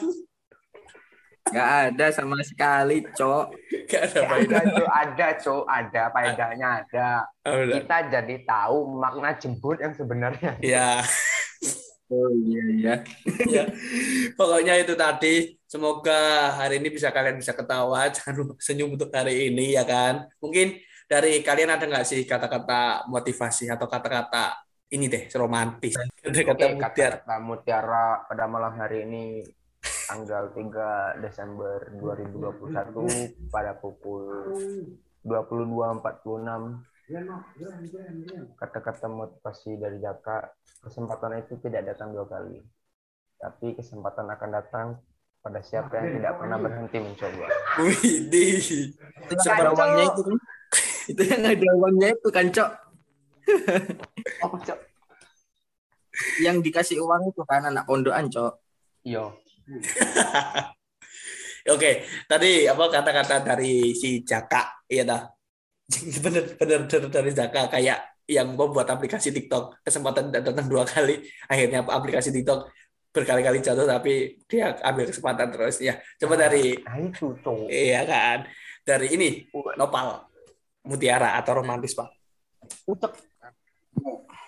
Gak 1.53 1.71
ada 1.93 2.07
sama 2.13 2.41
sekali, 2.45 3.05
Cok. 3.15 3.47
Nggak 3.89 4.03
ada 4.05 4.21
Ada, 4.21 4.29
faedah. 4.29 4.63
Cuk. 4.69 4.89
Ada, 4.89 5.29
Cuk. 5.41 5.65
Ada. 5.65 6.03
Faedahnya 6.13 6.69
ada. 6.85 7.11
Oh. 7.49 7.65
Kita 7.65 7.97
jadi 8.13 8.37
tahu 8.45 8.77
makna 9.01 9.31
jemput 9.41 9.81
yang 9.81 9.97
sebenarnya. 9.97 10.61
Ya. 10.61 11.01
Oh 12.09 12.33
iya 12.33 12.65
iya. 12.73 12.95
ya 13.53 13.65
pokoknya 14.33 14.81
itu 14.81 14.97
tadi 14.97 15.61
semoga 15.69 16.57
hari 16.57 16.81
ini 16.81 16.89
bisa 16.89 17.13
kalian 17.13 17.37
bisa 17.37 17.53
ketawa 17.53 18.09
jangan 18.17 18.35
lupa 18.41 18.57
senyum 18.57 18.97
untuk 18.97 19.13
hari 19.13 19.53
ini 19.53 19.77
ya 19.77 19.85
kan 19.85 20.25
mungkin 20.41 20.81
dari 21.05 21.45
kalian 21.45 21.69
ada 21.69 21.85
nggak 21.85 22.09
sih 22.09 22.25
kata-kata 22.25 23.05
motivasi 23.13 23.69
atau 23.69 23.85
kata-kata 23.85 24.57
ini 24.89 25.05
deh 25.13 25.29
romantis 25.37 26.01
kata-kata 26.01 26.73
mutiara 26.73 27.21
kata-kata 27.21 27.35
mutiara 27.45 28.07
pada 28.25 28.45
malam 28.49 28.73
hari 28.73 29.05
ini 29.05 29.45
tanggal 29.83 30.51
3 30.57 31.21
Desember 31.23 31.93
2021 32.01 33.51
pada 33.53 33.77
pukul 33.77 34.25
22.46 35.23 37.09
kata-kata 38.57 39.07
motivasi 39.09 39.81
dari 39.81 39.97
Jaka 40.01 40.53
kesempatan 40.85 41.41
itu 41.41 41.57
tidak 41.61 41.93
datang 41.95 42.13
dua 42.13 42.29
kali 42.29 42.61
tapi 43.39 43.73
kesempatan 43.77 44.29
akan 44.29 44.51
datang 44.51 44.87
pada 45.39 45.63
siapa 45.63 45.95
yang 46.03 46.21
tidak 46.21 46.33
pernah 46.37 46.59
berhenti 46.59 46.99
mencoba 46.99 47.47
Widih 47.79 48.59
Itu 49.29 49.33
yang 49.47 49.57
ada 49.57 49.71
Cok. 49.71 49.79
uangnya 49.79 50.05
itu 50.11 50.21
kan. 50.27 50.37
Itu 51.09 51.23
yang 51.25 51.43
ada 51.47 51.69
uangnya 51.79 52.09
itu 52.13 52.29
kan, 52.29 52.47
Cok. 52.53 52.71
oh 54.45 54.59
cok 54.61 54.79
Yang 56.43 56.57
dikasih 56.67 56.99
uang 57.01 57.31
itu 57.31 57.43
kan 57.47 57.63
anak 57.65 57.87
pondokan, 57.87 58.27
Cok. 58.29 58.53
iya 59.07 59.25
Oke, 61.75 61.91
tadi 62.25 62.65
apa 62.65 62.85
kata-kata 62.89 63.45
dari 63.45 63.93
si 63.93 64.25
Jaka, 64.25 64.89
iya 64.89 65.05
dah. 65.05 65.29
Bener, 66.25 66.45
bener, 66.61 66.85
bener 66.85 67.09
dari 67.09 67.33
Jaka 67.33 67.73
kayak 67.73 68.21
yang 68.29 68.53
membuat 68.53 68.93
aplikasi 68.93 69.33
TikTok 69.33 69.81
kesempatan 69.81 70.29
datang 70.29 70.69
dua 70.69 70.85
kali, 70.85 71.17
akhirnya 71.49 71.81
aplikasi 71.81 72.29
TikTok 72.29 72.69
berkali-kali 73.09 73.65
jatuh 73.65 73.89
tapi 73.89 74.37
dia 74.45 74.77
ambil 74.85 75.09
kesempatan 75.09 75.49
terus 75.49 75.81
ya. 75.81 75.97
Coba 76.21 76.37
dari 76.37 76.77
nah 76.85 77.01
itu 77.01 77.33
cok 77.41 77.73
iya 77.73 78.05
kan, 78.05 78.45
dari 78.85 79.17
ini 79.17 79.49
Nopal 79.81 80.29
Mutiara 80.85 81.41
atau 81.41 81.65
romantis 81.65 81.97
pak. 81.97 82.13
ucek 82.85 83.17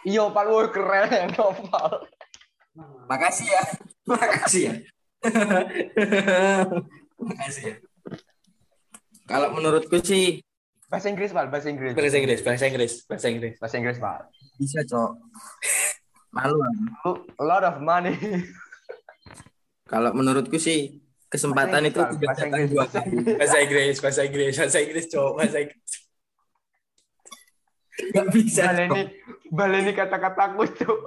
iya 0.05 0.29
pak 0.29 0.45
woi 0.45 0.69
keren 0.69 1.33
novel 1.33 2.05
Makasih 3.11 3.49
ya. 3.51 3.63
Makasih 4.11 4.63
ya. 4.71 4.75
Makasih 7.21 7.65
ya. 7.69 7.77
Kalau 9.29 9.53
menurutku 9.55 10.01
sih 10.03 10.41
bahasa 10.91 11.07
Inggris 11.13 11.31
pak 11.31 11.47
bahasa 11.55 11.71
Inggris 11.71 11.95
Bahasa 11.95 12.19
Inggris, 12.19 12.41
bahasa 12.43 12.67
Inggris, 12.67 12.93
bahasa 13.07 13.27
Inggris. 13.31 13.55
bahasa 13.63 13.77
Inggris 13.79 13.99
pak 14.03 14.27
bisa, 14.59 14.81
Cok. 14.85 15.11
Malu. 16.35 16.57
aku. 16.63 17.13
a 17.39 17.45
lot 17.45 17.63
of 17.63 17.79
money 17.83 18.15
Kalau 19.91 20.15
menurutku 20.15 20.59
sih 20.59 21.03
kesempatan 21.31 21.91
itu 21.91 21.99
Bahasa 21.99 22.15
tidak 22.15 22.31
Inggris, 22.31 22.31
datang 22.31 22.51
Bahasa 22.51 22.71
dua 22.71 22.87
kali. 22.91 23.39
Bahasa 23.39 23.57
Inggris, 23.63 23.97
bahasa 24.03 24.21
Inggris, 24.27 24.55
bahasa 24.59 24.79
Inggris, 24.83 25.05
cowok, 25.11 25.33
bahasa 25.39 25.57
Inggris. 25.63 25.91
Gak 28.11 28.27
bisa. 28.33 28.63
Cok. 28.71 28.75
baleni 28.91 29.03
baleni 29.51 29.93
kata-kataku 29.93 30.63
cok 30.79 31.01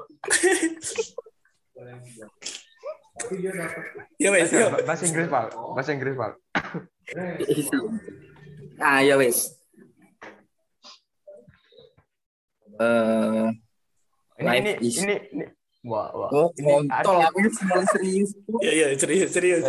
Ya 4.19 4.29
wes, 4.31 4.49
bahasa 4.85 5.03
Inggris 5.07 5.27
pak. 5.27 5.45
Bahasa 5.53 5.91
Inggris 5.93 6.15
pak. 6.15 6.31
Ah, 8.79 8.99
ya 9.03 9.15
wes. 9.15 9.53
Eh, 12.73 13.47
ini 14.41 14.49
ini, 14.59 14.71
is- 14.81 14.97
ini 15.01 15.15
ini. 15.31 15.45
Wah 15.83 16.09
wah. 16.15 16.29
Oh, 16.31 16.49
ini 16.57 16.67
kontol 16.89 17.15
ada- 17.19 17.27
aku 17.29 17.37
semua 17.51 17.83
serius. 17.91 18.29
Ya, 18.63 18.71
ya, 18.71 18.85
serius, 18.95 19.29
serius. 19.35 19.63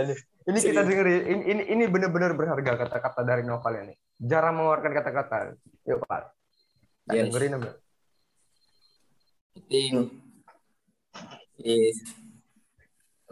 ini 0.46 0.58
kita 0.60 0.80
dengerin. 0.86 1.20
Ini 1.26 1.42
ini, 1.42 1.62
ini 1.74 1.84
benar-benar 1.90 2.32
berharga 2.38 2.86
kata-kata 2.86 3.20
dari 3.26 3.42
novel 3.42 3.74
ini. 3.82 3.94
Jarang 4.16 4.56
mengeluarkan 4.56 4.92
kata-kata. 4.94 5.58
Yuk 5.84 6.00
pak. 6.06 6.32
Kita 7.04 7.12
Yes. 7.12 7.24
dengerin 7.28 7.52
thing 9.68 10.10
is 11.62 11.96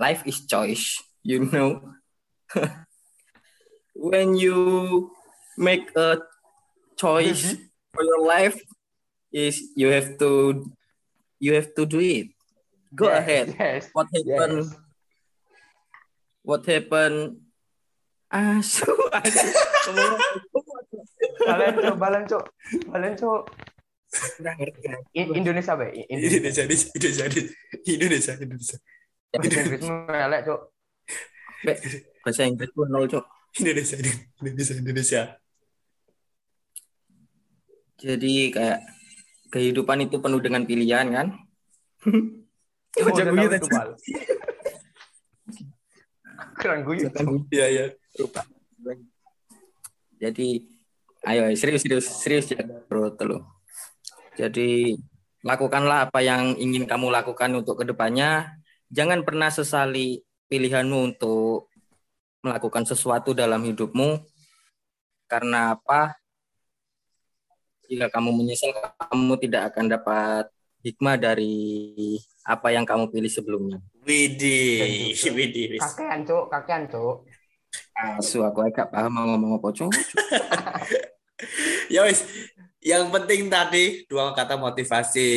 life 0.03 0.27
is 0.27 0.43
choice 0.51 0.99
you 1.23 1.47
know. 1.47 1.79
When 3.95 4.35
you 4.35 5.13
make 5.57 5.93
a 5.95 6.19
choice 6.99 7.55
for 7.95 8.03
your 8.03 8.23
life 8.27 8.59
is 9.31 9.63
you 9.79 9.89
have 9.95 10.19
to 10.19 10.65
you 11.39 11.55
have 11.55 11.71
to 11.79 11.87
do 11.87 12.01
it. 12.01 12.35
Go 12.95 13.07
Yes, 13.07 13.21
ahead. 13.23 13.47
yes 13.55 13.83
what 13.95 14.09
happened? 14.11 14.67
yes. 14.67 14.81
What 16.43 16.63
happened? 16.67 17.47
Asu 18.33 18.89
asu 19.13 19.93
balen 21.47 21.75
cok 21.79 21.97
balen 22.01 22.25
cok. 22.27 22.45
Cok. 23.21 23.43
Indonesia 25.15 25.77
be 25.77 25.87
Indonesia 26.09 26.63
Indonesia, 26.65 26.65
Indonesia, 26.97 27.25
Indonesia, 27.87 28.33
Indonesia, 28.41 28.77
bahasa 29.33 29.59
Inggris 29.65 29.83
melek 29.89 30.41
cok 30.45 30.61
bahasa 32.23 32.43
Inggris 32.45 32.71
pun 32.77 32.89
nol 32.93 33.07
cok 33.09 33.25
Indonesia, 33.53 33.97
Indonesia, 34.41 34.75
Indonesia. 34.81 35.23
Jadi 38.01 38.49
kayak 38.49 38.81
kehidupan 39.53 40.09
itu 40.09 40.17
penuh 40.19 40.41
dengan 40.41 40.65
pilihan 40.65 41.07
kan? 41.13 41.27
Oh, 42.93 43.09
Baca 43.09 43.25
udah 43.25 43.33
gue 43.33 43.41
tahu 43.41 43.49
tadi. 43.49 43.57
itu, 43.57 43.69
Bal. 43.73 43.89
keren 46.61 46.79
gue 46.85 46.95
Iya, 47.49 47.67
iya. 47.73 47.85
Jadi 50.21 50.49
ayo 51.25 51.43
serius 51.57 51.81
serius 51.81 52.05
serius 52.21 52.53
ya 52.53 52.61
bro 52.85 53.17
telu. 53.17 53.41
Jadi 54.37 54.93
lakukanlah 55.41 56.13
apa 56.13 56.21
yang 56.21 56.53
ingin 56.61 56.85
kamu 56.85 57.09
lakukan 57.09 57.49
untuk 57.57 57.81
ke 57.81 57.89
depannya. 57.89 58.61
Jangan 58.93 59.25
pernah 59.25 59.49
sesali 59.49 60.21
pilihanmu 60.53 61.17
untuk 61.17 61.73
melakukan 62.45 62.85
sesuatu 62.85 63.33
dalam 63.33 63.65
hidupmu. 63.65 64.21
Karena 65.25 65.73
apa? 65.73 66.13
Jika 67.89 68.13
kamu 68.13 68.37
menyesal, 68.37 68.77
kamu 68.77 69.41
tidak 69.41 69.73
akan 69.73 69.89
dapat 69.89 70.45
hikmah 70.85 71.17
dari 71.17 72.21
apa 72.45 72.69
yang 72.75 72.85
kamu 72.85 73.09
pilih 73.09 73.33
sebelumnya. 73.33 73.79
Widih, 74.05 75.15
widih. 75.33 75.79
kakean 75.79 76.27
cok 76.27 76.45
kakean 76.51 76.91
cok 76.91 77.17
Asu 78.19 78.43
aku 78.43 78.67
agak 78.67 78.91
paham 78.91 79.15
mau 79.15 79.25
ngomong 79.33 79.57
apa 79.57 79.69
cowok. 79.73 79.95
Ya 81.91 82.07
wis, 82.07 82.23
yang 82.79 83.11
penting 83.11 83.51
tadi 83.51 84.07
dua 84.07 84.31
kata 84.33 84.55
motivasi 84.55 85.31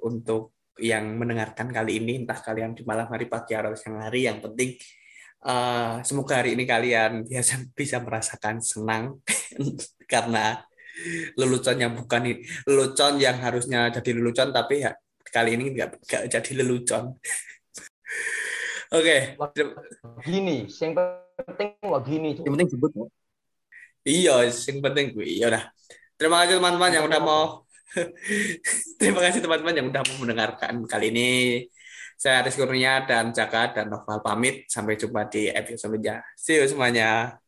untuk 0.00 0.51
yang 0.80 1.20
mendengarkan 1.20 1.68
kali 1.68 2.00
ini 2.00 2.24
entah 2.24 2.38
kalian 2.40 2.72
di 2.72 2.86
malam 2.86 3.04
hari 3.10 3.28
pagi 3.28 3.52
atau 3.52 3.76
siang 3.76 4.00
hari 4.00 4.24
yang 4.24 4.40
penting 4.40 4.78
uh, 5.44 6.00
semoga 6.00 6.40
hari 6.40 6.56
ini 6.56 6.64
kalian 6.64 7.22
biasa 7.28 7.72
bisa 7.76 8.00
merasakan 8.00 8.64
senang 8.64 9.20
karena 10.12 10.60
lelucon 11.40 11.80
yang 11.80 11.92
bukan 11.96 12.22
ini 12.28 12.44
lelucon 12.68 13.16
yang 13.16 13.40
harusnya 13.40 13.88
jadi 13.88 14.10
lelucon 14.16 14.52
tapi 14.52 14.84
ya 14.84 14.92
kali 15.32 15.56
ini 15.56 15.72
nggak 15.72 15.88
nggak 16.04 16.22
jadi 16.28 16.50
lelucon. 16.60 17.16
Oke. 18.96 19.40
Gini 20.28 20.68
yang 20.68 20.92
penting 20.92 21.68
wah 21.88 22.04
gini 22.04 22.36
yang 22.36 22.52
penting 22.52 22.68
sebut 22.68 22.92
ya. 22.92 23.06
iya 24.04 24.34
yang 24.44 24.78
penting 24.84 25.16
gue 25.16 25.24
iya 25.24 25.48
udah. 25.48 25.64
Terima 26.20 26.44
kasih 26.44 26.60
teman-teman 26.60 26.92
yang 26.92 27.04
udah 27.08 27.20
mau 27.24 27.61
terima 29.00 29.20
kasih 29.24 29.40
teman-teman 29.44 29.74
yang 29.76 29.86
udah 29.92 30.02
mau 30.06 30.16
mendengarkan 30.24 30.74
kali 30.88 31.12
ini. 31.12 31.30
Saya 32.16 32.46
Aris 32.46 32.54
Kurnia 32.54 33.02
dan 33.02 33.34
Jaka 33.34 33.74
dan 33.74 33.90
Noval 33.90 34.22
pamit. 34.22 34.70
Sampai 34.70 34.94
jumpa 34.94 35.26
di 35.26 35.50
episode 35.50 35.90
selanjutnya. 35.90 36.22
See 36.38 36.54
you 36.54 36.66
semuanya 36.70 37.41